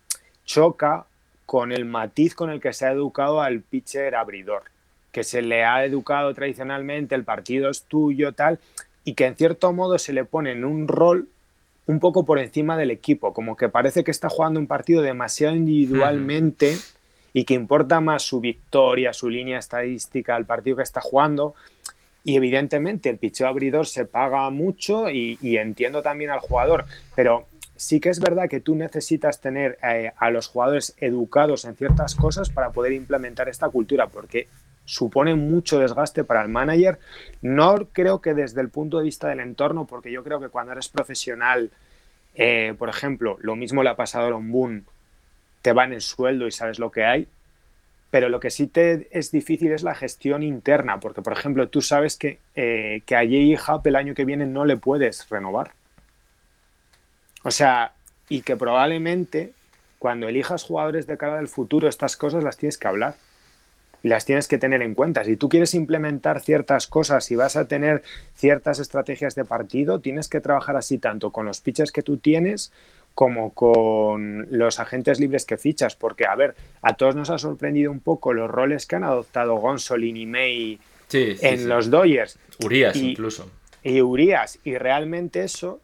choca 0.46 1.06
con 1.46 1.72
el 1.72 1.86
matiz 1.86 2.36
con 2.36 2.52
el 2.52 2.60
que 2.60 2.74
se 2.74 2.86
ha 2.86 2.92
educado 2.92 3.42
al 3.42 3.62
pitcher 3.62 4.16
abridor 4.16 4.64
que 5.12 5.24
se 5.24 5.42
le 5.42 5.64
ha 5.64 5.84
educado 5.86 6.34
tradicionalmente, 6.34 7.16
el 7.16 7.24
partido 7.24 7.70
es 7.70 7.84
tuyo, 7.84 8.34
tal, 8.34 8.60
y 9.04 9.14
que 9.14 9.26
en 9.26 9.36
cierto 9.36 9.74
modo 9.74 9.98
se 9.98 10.14
le 10.14 10.26
pone 10.26 10.52
en 10.52 10.66
un 10.66 10.88
rol 10.88 11.28
un 11.90 12.00
poco 12.00 12.24
por 12.24 12.38
encima 12.38 12.78
del 12.78 12.92
equipo, 12.92 13.34
como 13.34 13.58
que 13.58 13.68
parece 13.68 14.04
que 14.04 14.12
está 14.12 14.30
jugando 14.30 14.60
un 14.60 14.68
partido 14.68 15.02
demasiado 15.02 15.56
individualmente 15.56 16.78
y 17.34 17.46
que 17.46 17.56
importa 17.56 18.00
más 18.00 18.22
su 18.22 18.40
victoria, 18.40 19.12
su 19.12 19.28
línea 19.28 19.58
estadística, 19.58 20.38
el 20.38 20.46
partido 20.46 20.78
que 20.78 20.84
está 20.84 21.02
jugando. 21.02 21.56
Y 22.24 22.36
evidentemente 22.36 23.10
el 23.10 23.18
picheo 23.18 23.48
abridor 23.48 23.88
se 23.88 24.06
paga 24.06 24.48
mucho 24.52 25.10
y, 25.10 25.40
entiendo 25.42 26.04
también 26.04 26.30
al 26.30 26.42
jugador, 26.42 26.86
pero 27.16 27.48
sí 27.76 28.00
que 28.00 28.10
es 28.10 28.20
verdad 28.20 28.48
que 28.48 28.60
tú 28.60 28.76
necesitas 28.76 29.42
tener 29.42 29.80
eh, 29.82 30.12
a 30.16 30.30
los 30.30 30.48
jugadores 30.48 30.94
educados 31.00 31.66
en 31.66 31.76
ciertas 31.76 32.14
cosas 32.14 32.52
para 32.52 32.70
poder 32.70 32.94
implementar 32.94 33.50
esta 33.50 33.68
cultura, 33.68 34.06
porque 34.06 34.48
supone 34.90 35.36
mucho 35.36 35.78
desgaste 35.78 36.24
para 36.24 36.42
el 36.42 36.50
manager. 36.50 36.98
No 37.44 37.88
creo 37.94 38.22
que 38.22 38.34
desde 38.34 38.60
el 38.62 38.70
punto 38.70 38.98
de 38.98 39.04
vista 39.04 39.28
del 39.28 39.40
entorno, 39.40 39.86
porque 39.86 40.12
yo 40.12 40.24
creo 40.24 40.40
que 40.40 40.50
cuando 40.50 40.72
eres 40.72 40.90
profesional, 40.90 41.70
eh, 42.34 42.74
por 42.78 42.90
ejemplo, 42.90 43.38
lo 43.40 43.56
mismo 43.56 43.84
le 43.84 43.92
ha 43.92 43.96
pasado 43.96 44.36
a 44.36 44.40
Boone, 44.42 44.82
te 45.62 45.74
van 45.74 45.94
el 45.94 46.02
sueldo 46.02 46.48
y 46.48 46.52
sabes 46.52 46.80
lo 46.80 46.90
que 46.90 47.06
hay. 47.06 47.28
Pero 48.10 48.30
lo 48.30 48.40
que 48.40 48.50
sí 48.50 48.66
te 48.66 49.08
es 49.12 49.30
difícil 49.32 49.72
es 49.72 49.84
la 49.84 49.94
gestión 49.94 50.42
interna, 50.42 51.00
porque 51.00 51.22
por 51.22 51.34
ejemplo 51.34 51.70
tú 51.70 51.84
sabes 51.84 52.18
que, 52.18 52.40
eh, 52.56 53.04
que 53.06 53.16
a 53.16 53.22
Hub 53.22 53.82
el 53.86 53.96
año 53.96 54.16
que 54.16 54.26
viene 54.26 54.48
no 54.48 54.66
le 54.66 54.78
puedes 54.78 55.30
renovar. 55.30 55.74
O 57.44 57.52
sea, 57.52 57.94
y 58.28 58.42
que 58.42 58.58
probablemente 58.58 59.54
cuando 60.00 60.28
elijas 60.28 60.64
jugadores 60.64 61.06
de 61.06 61.18
cara 61.18 61.36
del 61.36 61.48
futuro, 61.48 61.88
estas 61.88 62.18
cosas 62.18 62.44
las 62.44 62.58
tienes 62.58 62.80
que 62.80 62.88
hablar 62.88 63.16
y 64.04 64.08
las 64.08 64.26
tienes 64.26 64.48
que 64.48 64.58
tener 64.58 64.82
en 64.82 64.96
cuenta. 64.96 65.24
Si 65.24 65.36
tú 65.36 65.50
quieres 65.50 65.74
implementar 65.74 66.42
ciertas 66.42 66.88
cosas 66.88 67.30
y 67.32 67.36
vas 67.36 67.56
a 67.56 67.68
tener 67.68 68.04
ciertas 68.36 68.80
estrategias 68.80 69.36
de 69.36 69.46
partido, 69.46 70.00
tienes 70.00 70.28
que 70.28 70.42
trabajar 70.42 70.76
así 70.76 70.98
tanto 70.98 71.32
con 71.32 71.46
los 71.46 71.62
pitchers 71.62 71.92
que 71.92 72.04
tú 72.04 72.18
tienes 72.18 72.72
como 73.16 73.54
con 73.54 74.48
los 74.50 74.80
agentes 74.80 75.20
libres 75.20 75.46
que 75.46 75.58
fichas, 75.58 75.96
porque 75.96 76.26
a 76.26 76.36
ver, 76.36 76.56
a 76.82 76.94
todos 76.94 77.16
nos 77.16 77.30
ha 77.30 77.38
sorprendido 77.38 77.92
un 77.92 78.00
poco 78.00 78.34
los 78.34 78.50
roles 78.50 78.86
que 78.86 78.96
han 78.96 79.04
adoptado 79.04 79.56
Gonsolin 79.56 80.16
y 80.16 80.26
May 80.26 80.80
en 81.12 81.68
los 81.68 81.90
Dodgers. 81.90 82.40
Urias 82.64 82.96
incluso. 82.96 83.52
Y 83.84 84.02
Urias, 84.02 84.60
y 84.64 84.78
realmente 84.78 85.44
eso 85.44 85.82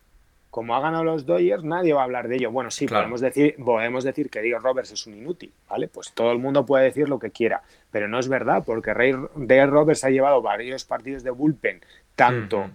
como 0.55 0.73
ha 0.73 0.79
ganado 0.79 1.03
los 1.03 1.25
Dodgers, 1.25 1.65
nadie 1.65 1.91
va 1.91 1.99
a 1.99 2.03
hablar 2.05 2.29
de 2.29 2.37
ello. 2.37 2.49
Bueno, 2.49 2.71
sí, 2.71 2.87
podemos, 2.87 3.19
decir, 3.19 3.57
podemos 3.57 4.05
decir 4.05 4.29
que 4.29 4.41
Diego 4.41 4.59
Roberts 4.59 4.93
es 4.93 5.05
un 5.05 5.15
inútil, 5.15 5.51
¿vale? 5.69 5.89
Pues 5.89 6.13
todo 6.13 6.31
el 6.31 6.39
mundo 6.39 6.65
puede 6.65 6.85
decir 6.85 7.09
lo 7.09 7.19
que 7.19 7.29
quiera, 7.29 7.61
pero 7.95 8.09
no 8.09 8.19
es 8.19 8.27
verdad, 8.27 8.63
porque 8.65 8.91
Dave 8.91 9.67
Roberts 9.67 10.03
ha 10.03 10.09
llevado 10.09 10.41
varios 10.41 10.83
partidos 10.83 11.23
de 11.23 11.31
bullpen, 11.31 11.79
tanto. 12.17 12.69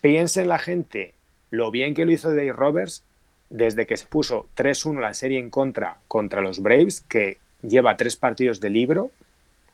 Piensen 0.00 0.48
la 0.48 0.58
gente 0.58 1.14
lo 1.50 1.70
bien 1.70 1.94
que 1.94 2.04
lo 2.04 2.10
hizo 2.10 2.30
Dave 2.30 2.52
Roberts 2.52 3.04
desde 3.50 3.86
que 3.86 3.96
se 3.96 4.04
puso 4.06 4.48
3-1 4.56 4.98
la 4.98 5.14
serie 5.14 5.38
en 5.38 5.48
contra 5.48 5.98
contra 6.08 6.40
los 6.40 6.60
Braves, 6.60 7.02
que 7.02 7.38
lleva 7.62 7.96
tres 7.96 8.16
partidos 8.16 8.58
de 8.58 8.70
libro. 8.70 9.12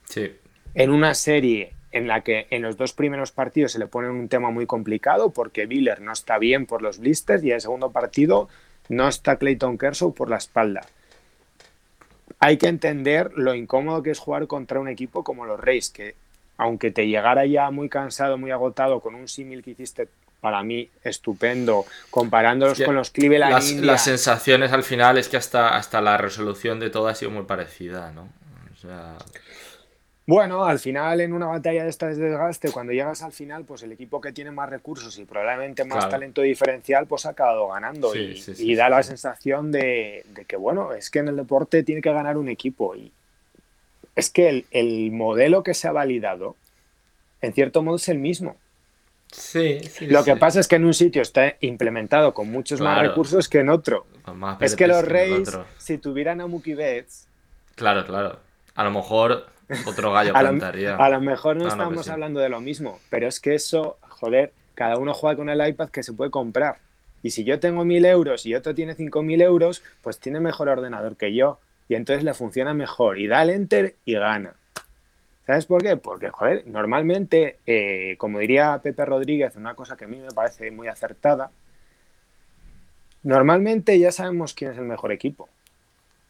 Sí. 0.04 0.36
En 0.74 0.90
una 0.90 1.14
serie 1.14 1.72
en 1.90 2.06
la 2.06 2.20
que 2.20 2.46
en 2.50 2.60
los 2.60 2.76
dos 2.76 2.92
primeros 2.92 3.32
partidos 3.32 3.72
se 3.72 3.78
le 3.78 3.86
pone 3.86 4.10
un 4.10 4.28
tema 4.28 4.50
muy 4.50 4.66
complicado 4.66 5.30
porque 5.30 5.64
Wheeler 5.64 6.02
no 6.02 6.12
está 6.12 6.36
bien 6.36 6.66
por 6.66 6.82
los 6.82 6.98
blisters 6.98 7.42
y 7.42 7.48
en 7.48 7.54
el 7.54 7.62
segundo 7.62 7.90
partido 7.90 8.50
no 8.90 9.08
está 9.08 9.36
Clayton 9.36 9.78
Kershaw 9.78 10.12
por 10.12 10.28
la 10.28 10.36
espalda. 10.36 10.82
Hay 12.40 12.56
que 12.56 12.68
entender 12.68 13.32
lo 13.34 13.54
incómodo 13.54 14.02
que 14.02 14.10
es 14.10 14.18
jugar 14.18 14.46
contra 14.46 14.80
un 14.80 14.88
equipo 14.88 15.24
como 15.24 15.44
los 15.44 15.58
Reyes, 15.58 15.90
que 15.90 16.14
aunque 16.56 16.90
te 16.90 17.06
llegara 17.06 17.46
ya 17.46 17.70
muy 17.70 17.88
cansado, 17.88 18.36
muy 18.38 18.50
agotado 18.50 19.00
con 19.00 19.14
un 19.14 19.28
símil 19.28 19.62
que 19.62 19.70
hiciste 19.70 20.08
para 20.40 20.62
mí 20.62 20.88
estupendo, 21.02 21.84
comparándolos 22.10 22.80
con 22.82 22.94
los 22.94 23.10
Cleveland 23.10 23.52
las, 23.52 23.72
las 23.72 24.04
sensaciones 24.04 24.72
al 24.72 24.84
final 24.84 25.18
es 25.18 25.28
que 25.28 25.36
hasta, 25.36 25.76
hasta 25.76 26.00
la 26.00 26.16
resolución 26.16 26.78
de 26.78 26.90
todo 26.90 27.08
ha 27.08 27.14
sido 27.14 27.32
muy 27.32 27.44
parecida, 27.44 28.12
¿no? 28.12 28.28
O 28.72 28.76
sea... 28.76 29.16
Bueno, 30.28 30.66
al 30.66 30.78
final 30.78 31.22
en 31.22 31.32
una 31.32 31.46
batalla 31.46 31.84
de 31.84 31.88
estas 31.88 32.18
de 32.18 32.26
desgaste, 32.26 32.70
cuando 32.70 32.92
llegas 32.92 33.22
al 33.22 33.32
final, 33.32 33.64
pues 33.64 33.82
el 33.82 33.92
equipo 33.92 34.20
que 34.20 34.30
tiene 34.30 34.50
más 34.50 34.68
recursos 34.68 35.18
y 35.18 35.24
probablemente 35.24 35.86
más 35.86 36.06
talento 36.10 36.42
diferencial, 36.42 37.06
pues 37.06 37.24
ha 37.24 37.30
acabado 37.30 37.68
ganando 37.68 38.14
y, 38.14 38.74
da 38.74 38.90
la 38.90 39.02
sensación 39.02 39.72
de, 39.72 40.26
que, 40.46 40.56
bueno, 40.56 40.92
es 40.92 41.08
que 41.08 41.20
en 41.20 41.28
el 41.28 41.36
deporte 41.36 41.82
tiene 41.82 42.02
que 42.02 42.12
ganar 42.12 42.36
un 42.36 42.50
equipo 42.50 42.94
y 42.94 43.10
es 44.16 44.28
que 44.28 44.66
el, 44.70 45.10
modelo 45.12 45.62
que 45.62 45.72
se 45.72 45.88
ha 45.88 45.92
validado, 45.92 46.56
en 47.40 47.54
cierto 47.54 47.82
modo, 47.82 47.96
es 47.96 48.10
el 48.10 48.18
mismo. 48.18 48.56
Sí, 49.32 49.80
sí. 49.80 50.08
Lo 50.08 50.24
que 50.24 50.36
pasa 50.36 50.60
es 50.60 50.68
que 50.68 50.76
en 50.76 50.84
un 50.84 50.92
sitio 50.92 51.22
está 51.22 51.56
implementado 51.60 52.34
con 52.34 52.50
muchos 52.50 52.82
más 52.82 53.00
recursos 53.00 53.48
que 53.48 53.60
en 53.60 53.70
otro. 53.70 54.06
es 54.60 54.76
que 54.76 54.88
los 54.88 55.08
Rays, 55.08 55.58
si 55.78 55.96
tuvieran 55.96 56.42
a 56.42 56.46
Mookie 56.46 56.74
Betts. 56.74 57.26
Claro, 57.76 58.04
claro. 58.04 58.40
A 58.74 58.84
lo 58.84 58.90
mejor 58.90 59.56
otro 59.86 60.12
gallo 60.12 60.32
cantaría. 60.34 60.96
a 60.96 61.08
lo 61.10 61.20
mejor 61.20 61.56
no, 61.56 61.68
estamos 61.68 62.08
hablando 62.08 62.40
de 62.40 62.48
lo 62.48 62.60
mismo, 62.60 63.00
pero 63.10 63.26
es 63.28 63.40
que 63.40 63.54
eso, 63.54 63.98
joder, 64.08 64.52
cada 64.74 64.96
uno 64.96 65.14
juega 65.14 65.36
con 65.36 65.48
el 65.48 65.66
iPad 65.66 65.90
que 65.90 66.02
se 66.02 66.12
puede 66.12 66.30
comprar. 66.30 66.76
Y 67.22 67.30
si 67.30 67.44
yo 67.44 67.58
tengo 67.58 67.84
mil 67.84 68.04
euros 68.04 68.46
y 68.46 68.54
otro 68.54 68.74
tiene 68.74 68.94
cinco 68.94 69.22
mil 69.22 69.42
euros, 69.42 69.82
pues 70.02 70.20
tiene 70.20 70.40
mejor 70.40 70.68
ordenador 70.68 71.16
que 71.16 71.34
yo. 71.34 71.58
Y 71.88 71.94
entonces 71.94 72.22
le 72.22 72.34
funciona 72.34 72.74
mejor. 72.74 73.18
Y 73.18 73.26
da 73.26 73.42
el 73.42 73.50
enter 73.50 73.96
y 74.04 74.14
gana. 74.14 74.54
¿Sabes 75.46 75.64
por 75.64 75.82
qué? 75.82 75.96
Porque, 75.96 76.28
joder, 76.28 76.64
normalmente, 76.66 77.58
eh, 77.66 78.16
como 78.18 78.38
diría 78.38 78.78
Pepe 78.82 79.04
Rodríguez, 79.06 79.56
una 79.56 79.74
cosa 79.74 79.96
que 79.96 80.04
a 80.04 80.08
mí 80.08 80.18
me 80.18 80.30
parece 80.30 80.70
muy 80.70 80.88
acertada, 80.88 81.50
normalmente 83.22 83.98
ya 83.98 84.12
sabemos 84.12 84.52
quién 84.52 84.72
es 84.72 84.78
el 84.78 84.84
mejor 84.84 85.10
equipo. 85.10 85.48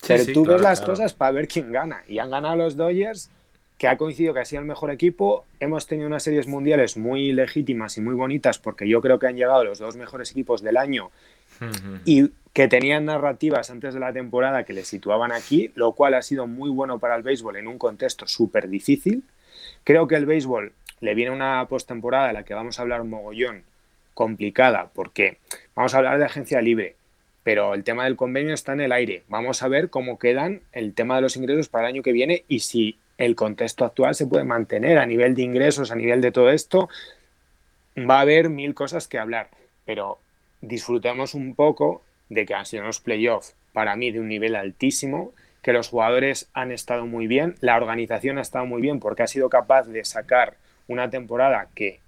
Pero 0.07 0.25
tú 0.33 0.45
ves 0.45 0.61
las 0.61 0.81
cosas 0.81 1.15
para 1.15 1.33
ver 1.33 1.49
quién 1.49 1.73
gana. 1.73 2.03
Y 2.09 2.19
han 2.19 2.31
ganado 2.31 2.57
los 2.57 2.77
Dodgers, 2.77 3.31
que 3.79 3.89
ha 3.89 3.97
coincidido 3.97 4.35
que 4.35 4.41
ha 4.41 4.45
sido 4.45 4.61
el 4.61 4.69
mejor 4.69 4.91
equipo. 4.91 5.45
Hemos 5.61 5.87
tenido 5.87 6.07
unas 6.07 6.23
series 6.23 6.47
mundiales 6.47 6.97
muy 6.97 7.33
legítimas 7.33 7.97
y 7.97 8.01
muy 8.01 8.15
bonitas, 8.15 8.59
porque 8.59 8.89
yo 8.89 9.01
creo 9.01 9.19
que 9.19 9.27
han 9.27 9.37
llegado 9.37 9.65
los 9.65 9.79
dos 9.79 9.97
mejores 9.97 10.31
equipos 10.31 10.63
del 10.63 10.77
año. 10.77 11.11
y 12.05 12.31
que 12.53 12.69
tenían 12.69 13.05
narrativas 13.05 13.71
antes 13.71 13.95
de 13.95 14.01
la 14.01 14.13
temporada 14.13 14.65
que 14.65 14.73
les 14.73 14.89
situaban 14.89 15.33
aquí, 15.33 15.71
lo 15.75 15.93
cual 15.93 16.15
ha 16.15 16.23
sido 16.23 16.47
muy 16.47 16.71
bueno 16.71 16.99
para 16.99 17.17
el 17.17 17.23
béisbol 17.23 17.57
en 17.57 17.69
un 17.69 17.79
contexto 17.79 18.27
súper 18.27 18.69
difícil. 18.69 19.23
Creo 19.85 20.07
que 20.07 20.17
el 20.17 20.27
béisbol 20.27 20.73
le 21.01 21.15
viene 21.15 21.31
una 21.31 21.65
postemporada 21.69 22.29
de 22.29 22.33
la 22.33 22.43
que 22.45 22.55
vamos 22.55 22.79
a 22.79 22.83
hablar 22.83 23.01
un 23.01 23.11
mogollón 23.11 23.63
complicada, 24.15 24.91
porque 24.95 25.39
vamos 25.75 25.95
a 25.95 25.99
hablar 25.99 26.19
de 26.19 26.25
agencia 26.25 26.61
libre, 26.61 26.97
pero 27.49 27.73
el 27.73 27.83
tema 27.83 28.05
del 28.05 28.15
convenio 28.15 28.53
está 28.53 28.75
en 28.75 28.83
el 28.83 28.93
aire. 28.93 29.23
Vamos 29.27 29.63
a 29.63 29.69
ver 29.69 29.89
cómo 29.89 30.19
quedan 30.19 30.61
el 30.73 30.93
tema 30.93 31.17
de 31.17 31.23
los 31.23 31.35
ingresos 31.35 31.71
para 31.71 31.89
el 31.89 31.95
año 31.95 32.03
que 32.03 32.13
viene 32.13 32.45
y 32.47 32.61
si 32.61 32.99
el 33.17 33.37
contexto 33.37 33.87
actual 33.87 34.15
se 34.15 34.27
puede 34.27 34.45
mantener 34.45 34.99
a 34.99 35.07
nivel 35.07 35.35
de 35.35 35.45
ingresos, 35.45 35.91
a 35.91 35.95
nivel 35.95 36.21
de 36.21 36.31
todo 36.31 36.51
esto. 36.51 36.91
Va 37.97 38.19
a 38.19 38.21
haber 38.21 38.51
mil 38.51 38.75
cosas 38.75 39.09
que 39.09 39.19
hablar, 39.19 39.49
pero 39.87 40.19
disfrutemos 40.61 41.33
un 41.33 41.55
poco 41.55 42.03
de 42.29 42.45
que 42.45 42.53
han 42.53 42.67
sido 42.67 42.83
unos 42.83 43.01
playoffs 43.01 43.55
para 43.73 43.97
mí 43.97 44.11
de 44.11 44.21
un 44.21 44.29
nivel 44.29 44.55
altísimo, 44.55 45.33
que 45.63 45.73
los 45.73 45.89
jugadores 45.89 46.51
han 46.53 46.71
estado 46.71 47.07
muy 47.07 47.29
bien, 47.29 47.55
la 47.63 47.79
organización 47.79 48.37
ha 48.37 48.43
estado 48.43 48.67
muy 48.67 48.83
bien 48.83 49.01
porque 49.01 49.23
ha 49.23 49.27
sido 49.27 49.49
capaz 49.49 49.85
de 49.85 50.05
sacar 50.05 50.59
una 50.87 51.09
temporada 51.09 51.69
que 51.75 52.01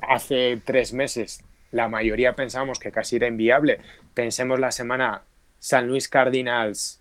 hace 0.00 0.60
tres 0.64 0.92
meses 0.92 1.44
la 1.72 1.88
mayoría 1.88 2.34
pensábamos 2.34 2.78
que 2.78 2.92
casi 2.92 3.16
era 3.16 3.26
inviable. 3.26 3.80
Pensemos 4.14 4.60
la 4.60 4.70
semana 4.70 5.22
San 5.58 5.88
Luis 5.88 6.08
Cardinals, 6.08 7.00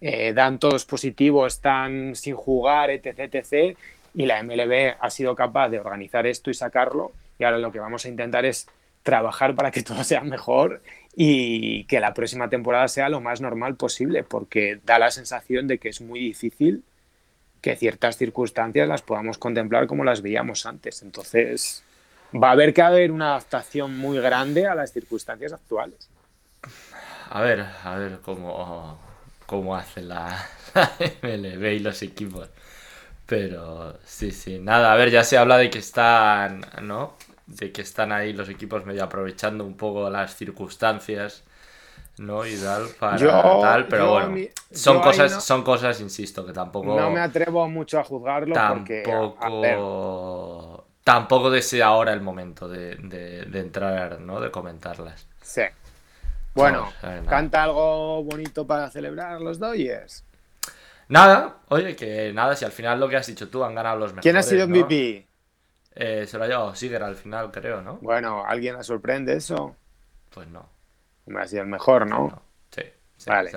eh, 0.00 0.32
dan 0.32 0.58
todos 0.58 0.84
positivos, 0.84 1.54
están 1.54 2.14
sin 2.14 2.34
jugar, 2.34 2.90
etc, 2.90 3.34
etc. 3.34 3.76
Y 4.14 4.26
la 4.26 4.42
MLB 4.42 4.96
ha 4.98 5.10
sido 5.10 5.34
capaz 5.34 5.68
de 5.68 5.80
organizar 5.80 6.26
esto 6.26 6.50
y 6.50 6.54
sacarlo. 6.54 7.12
Y 7.38 7.44
ahora 7.44 7.58
lo 7.58 7.72
que 7.72 7.80
vamos 7.80 8.04
a 8.04 8.08
intentar 8.08 8.44
es 8.44 8.68
trabajar 9.02 9.54
para 9.54 9.70
que 9.70 9.82
todo 9.84 10.04
sea 10.04 10.22
mejor 10.22 10.82
y 11.14 11.84
que 11.84 11.98
la 11.98 12.14
próxima 12.14 12.48
temporada 12.48 12.86
sea 12.86 13.08
lo 13.08 13.20
más 13.20 13.40
normal 13.40 13.74
posible, 13.74 14.22
porque 14.22 14.80
da 14.84 15.00
la 15.00 15.10
sensación 15.10 15.66
de 15.66 15.78
que 15.78 15.88
es 15.88 16.00
muy 16.00 16.20
difícil 16.20 16.84
que 17.60 17.74
ciertas 17.74 18.16
circunstancias 18.16 18.86
las 18.86 19.02
podamos 19.02 19.36
contemplar 19.38 19.88
como 19.88 20.04
las 20.04 20.22
veíamos 20.22 20.64
antes. 20.64 21.02
Entonces, 21.02 21.82
va 22.34 22.48
a 22.48 22.52
haber 22.52 22.74
que 22.74 22.82
haber 22.82 23.10
una 23.12 23.30
adaptación 23.30 23.96
muy 23.96 24.18
grande 24.18 24.66
a 24.66 24.74
las 24.74 24.92
circunstancias 24.92 25.52
actuales. 25.52 26.10
A 27.30 27.40
ver, 27.40 27.66
a 27.84 27.94
ver 27.96 28.20
cómo, 28.22 28.98
cómo 29.46 29.76
hace 29.76 30.02
la, 30.02 30.46
MLB 31.22 31.64
y 31.72 31.78
los 31.80 32.02
equipos. 32.02 32.48
Pero 33.26 33.98
sí, 34.04 34.30
sí, 34.30 34.58
nada, 34.58 34.92
a 34.92 34.96
ver, 34.96 35.10
ya 35.10 35.22
se 35.22 35.36
habla 35.36 35.58
de 35.58 35.68
que 35.68 35.78
están, 35.78 36.64
¿no? 36.82 37.14
de 37.48 37.72
que 37.72 37.80
están 37.82 38.12
ahí 38.12 38.32
los 38.32 38.48
equipos 38.48 38.84
medio 38.84 39.02
aprovechando 39.02 39.64
un 39.64 39.74
poco 39.74 40.10
las 40.10 40.36
circunstancias, 40.36 41.44
¿no? 42.18 42.46
Y 42.46 42.56
tal, 42.56 42.88
para 43.00 43.16
tal, 43.16 43.88
pero 43.88 44.12
bueno, 44.12 44.36
son 44.70 45.00
cosas, 45.00 45.42
son 45.42 45.62
cosas, 45.62 46.00
insisto, 46.00 46.44
que 46.44 46.52
tampoco... 46.52 46.94
No 46.94 47.10
me 47.10 47.20
atrevo 47.20 47.66
mucho 47.68 47.98
a 47.98 48.04
juzgarlo 48.04 48.54
tampoco, 48.54 49.36
porque... 49.40 50.87
Tampoco 51.08 51.48
desea 51.48 51.86
ahora 51.86 52.12
el 52.12 52.20
momento 52.20 52.68
de, 52.68 52.96
de, 52.96 53.58
entrar, 53.60 54.20
¿no? 54.20 54.42
De 54.42 54.50
comentarlas. 54.50 55.26
Sí. 55.40 55.62
Bueno, 56.52 56.92
¿canta 57.26 57.62
algo 57.62 58.22
bonito 58.24 58.66
para 58.66 58.90
celebrar 58.90 59.40
los 59.40 59.58
Dodgers? 59.58 60.26
Nada, 61.08 61.60
oye, 61.68 61.96
que 61.96 62.30
nada, 62.34 62.54
si 62.56 62.66
al 62.66 62.72
final 62.72 63.00
lo 63.00 63.08
que 63.08 63.16
has 63.16 63.26
dicho 63.26 63.48
tú 63.48 63.64
han 63.64 63.74
ganado 63.74 63.96
los 63.96 64.10
mejores. 64.10 64.22
¿Quién 64.22 64.36
ha 64.36 64.42
sido 64.42 64.68
MVP? 64.68 65.26
Eh, 65.94 66.26
se 66.26 66.36
lo 66.36 66.44
ha 66.44 66.46
llevado 66.46 66.74
Siger 66.74 67.02
al 67.02 67.16
final, 67.16 67.50
creo, 67.52 67.80
¿no? 67.80 67.94
Bueno, 68.02 68.44
¿alguien 68.46 68.74
la 68.74 68.82
sorprende 68.82 69.34
eso? 69.34 69.76
Pues 70.28 70.46
no. 70.48 70.68
Me 71.24 71.40
ha 71.40 71.46
sido 71.46 71.62
el 71.62 71.68
mejor, 71.68 72.06
¿no? 72.06 72.42
Sí, 72.70 72.82
vale. 73.26 73.50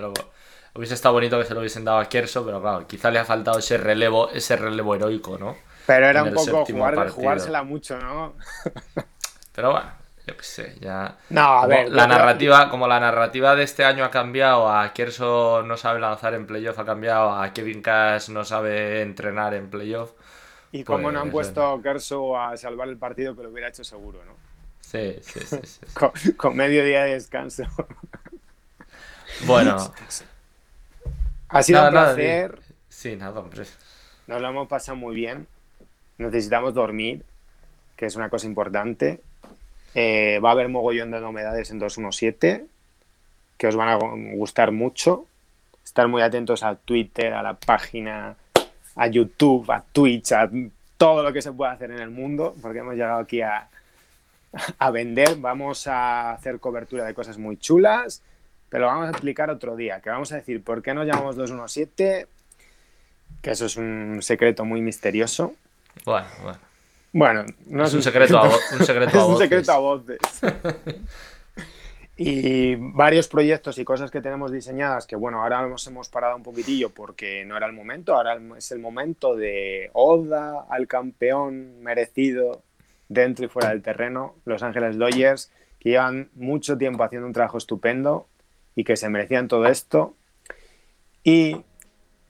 Hubiese 0.74 0.94
estado 0.94 1.16
bonito 1.16 1.38
que 1.38 1.44
se 1.44 1.54
lo 1.54 1.60
hubiesen 1.60 1.84
dado 1.84 2.00
a 2.00 2.08
Kerso, 2.08 2.46
pero 2.46 2.62
claro, 2.62 2.88
quizá 2.88 3.12
le 3.12 3.20
ha 3.20 3.26
faltado 3.26 3.60
ese 3.60 3.78
relevo, 3.78 4.30
ese 4.30 4.56
relevo 4.56 4.96
heroico, 4.96 5.38
¿no? 5.38 5.58
Pero 5.91 6.08
era 6.08 6.23
un 6.23 6.34
poco 6.34 6.65
jugársela 6.65 7.63
mucho, 7.63 7.99
¿no? 7.99 8.34
pero 9.54 9.71
bueno, 9.71 9.91
yo 10.25 10.38
qué 10.38 10.43
sé, 10.43 10.75
ya. 10.80 11.17
No, 11.30 11.41
a 11.41 11.67
ver. 11.67 11.89
La 11.89 12.08
narrativa, 12.08 12.69
como 12.69 12.88
la 12.88 12.99
narrativa 12.99 13.56
de 13.56 13.63
este 13.63 13.84
año 13.84 14.06
ha 14.06 14.12
cambiado, 14.12 14.71
a 14.71 14.93
Kerso 14.93 15.63
no 15.63 15.75
sabe 15.75 15.99
lanzar 15.99 16.34
en 16.34 16.47
playoff, 16.47 16.80
ha 16.80 16.86
cambiado, 16.86 17.32
a 17.34 17.51
Kevin 17.51 17.82
Cash 17.82 18.30
no 18.30 18.45
sabe 18.45 19.01
entrenar 19.01 19.54
en 19.54 19.69
playoff. 19.69 20.12
Y 20.71 20.86
como 20.86 21.12
no 21.12 21.19
han 21.19 21.30
pues, 21.30 21.47
puesto 21.47 21.67
a 21.67 21.82
Kerso 21.82 22.39
a 22.39 22.56
salvar 22.56 22.88
el 22.88 22.97
partido, 22.97 23.36
que 23.36 23.43
lo 23.43 23.49
hubiera 23.49 23.67
hecho 23.67 23.84
seguro, 23.84 24.23
¿no? 24.23 24.34
Sí, 24.80 25.17
sí, 25.21 25.39
sí. 25.65 26.32
con, 26.38 26.56
medio 26.56 26.86
día 26.86 27.04
de 27.04 27.13
descanso. 27.13 27.63
Bueno. 29.45 29.77
Ha 31.47 31.63
sido 31.63 31.84
un 31.86 31.89
placer. 31.89 32.60
sí, 32.89 33.15
nada, 33.15 33.39
hombre. 33.39 33.63
Nos 34.27 34.41
lo 34.41 34.49
hemos 34.49 34.67
pasado 34.67 34.97
muy 34.97 35.15
bien. 35.15 35.47
Necesitamos 36.22 36.74
dormir, 36.74 37.24
que 37.96 38.06
es 38.06 38.16
una 38.16 38.30
cosa 38.30 38.48
importante. 38.48 39.22
Eh, 39.94 40.40
va 40.44 40.50
a 40.50 40.52
haber 40.54 40.70
mogollón 40.70 41.12
de 41.12 41.20
novedades 41.20 41.72
en 41.72 41.80
217 41.80 42.66
que 43.62 43.68
os 43.68 43.76
van 43.76 43.90
a 43.90 44.00
gustar 44.36 44.72
mucho. 44.72 45.28
Estar 45.84 46.08
muy 46.08 46.24
atentos 46.24 46.64
a 46.64 46.76
Twitter, 46.76 47.32
a 47.32 47.44
la 47.44 47.54
página 47.54 48.36
a 48.96 49.08
YouTube, 49.08 49.70
a 49.72 49.84
Twitch, 49.92 50.32
a 50.32 50.50
todo 50.98 51.22
lo 51.22 51.32
que 51.32 51.44
se 51.44 51.52
puede 51.52 51.72
hacer 51.72 51.92
en 51.92 52.00
el 52.00 52.10
mundo, 52.10 52.56
porque 52.60 52.80
hemos 52.80 52.96
llegado 52.96 53.20
aquí 53.20 53.42
a, 53.42 53.70
a 54.80 54.90
vender. 54.90 55.36
Vamos 55.38 55.86
a 55.86 56.32
hacer 56.32 56.60
cobertura 56.60 57.06
de 57.06 57.14
cosas 57.14 57.38
muy 57.38 57.58
chulas, 57.58 58.24
pero 58.70 58.88
vamos 58.88 59.08
a 59.08 59.12
explicar 59.12 59.52
otro 59.52 59.76
día, 59.76 60.02
que 60.02 60.10
vamos 60.10 60.32
a 60.32 60.38
decir 60.38 60.64
por 60.64 60.82
qué 60.82 60.96
nos 60.96 61.06
llamamos 61.06 61.36
217, 61.36 62.28
que 63.44 63.52
eso 63.52 63.66
es 63.68 63.78
un 63.78 64.20
secreto 64.22 64.66
muy 64.66 64.82
misterioso. 64.82 65.54
Bueno, 66.06 66.27
bueno. 66.41 66.60
Bueno, 67.13 67.45
no 67.67 67.84
es, 67.84 67.93
un, 67.93 68.01
secreto, 68.01 68.38
a, 68.38 68.43
un 68.45 68.86
secreto 68.86 69.19
a 69.19 69.23
voces. 69.23 69.23
Es 69.23 69.27
un 69.27 69.38
secreto 69.38 69.71
a 69.71 69.77
voces. 69.80 70.19
Y 72.23 72.75
varios 72.75 73.27
proyectos 73.27 73.80
y 73.80 73.84
cosas 73.84 74.12
que 74.12 74.21
tenemos 74.21 74.51
diseñadas 74.51 75.08
que, 75.08 75.15
bueno, 75.15 75.41
ahora 75.41 75.65
nos 75.67 75.88
hemos 75.88 76.08
parado 76.08 76.36
un 76.36 76.43
poquitillo 76.43 76.91
porque 76.91 77.43
no 77.45 77.58
era 77.58 77.65
el 77.65 77.73
momento, 77.73 78.15
ahora 78.15 78.39
es 78.56 78.71
el 78.71 78.77
momento 78.77 79.36
de 79.36 79.89
Oda 79.93 80.67
al 80.69 80.88
campeón 80.88 81.82
merecido 81.82 82.62
dentro 83.10 83.45
y 83.45 83.49
fuera 83.49 83.69
del 83.69 83.82
terreno, 83.82 84.36
Los 84.45 84.62
Ángeles 84.62 84.99
Dodgers, 84.99 85.51
que 85.80 85.89
llevan 85.89 86.30
mucho 86.36 86.77
tiempo 86.77 87.04
haciendo 87.04 87.25
un 87.25 87.34
trabajo 87.34 87.58
estupendo 87.58 88.27
y 88.75 88.84
que 88.84 88.97
se 88.97 89.10
merecían 89.10 89.47
todo 89.47 89.65
esto. 89.65 90.15
Y 91.23 91.63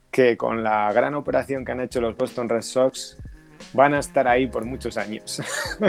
que 0.09 0.37
con 0.37 0.63
la 0.63 0.91
gran 0.93 1.15
operación 1.15 1.65
que 1.65 1.73
han 1.73 1.81
hecho 1.81 1.99
los 1.99 2.15
Boston 2.15 2.47
Red 2.47 2.61
Sox 2.61 3.17
van 3.73 3.93
a 3.93 3.99
estar 3.99 4.27
ahí 4.27 4.47
por 4.47 4.65
muchos 4.65 4.97
años. 4.97 5.41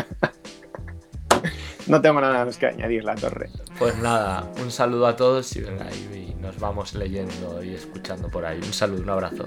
No 1.87 2.01
tengo 2.01 2.21
nada 2.21 2.45
más 2.45 2.59
que 2.59 2.67
añadir, 2.67 3.03
la 3.03 3.17
torre. 3.17 3.51
Pues 3.79 3.97
nada, 3.99 4.49
un 4.63 4.71
saludo 4.71 5.07
a 5.07 5.17
todos 5.17 5.57
y 5.57 5.61
y 5.61 6.35
nos 6.41 6.59
vamos 6.59 6.95
leyendo 6.95 7.63
y 7.63 7.75
escuchando 7.75 8.29
por 8.29 8.45
ahí. 8.45 8.59
Un 8.59 8.73
saludo, 8.73 9.03
un 9.03 9.11
abrazo. 9.11 9.47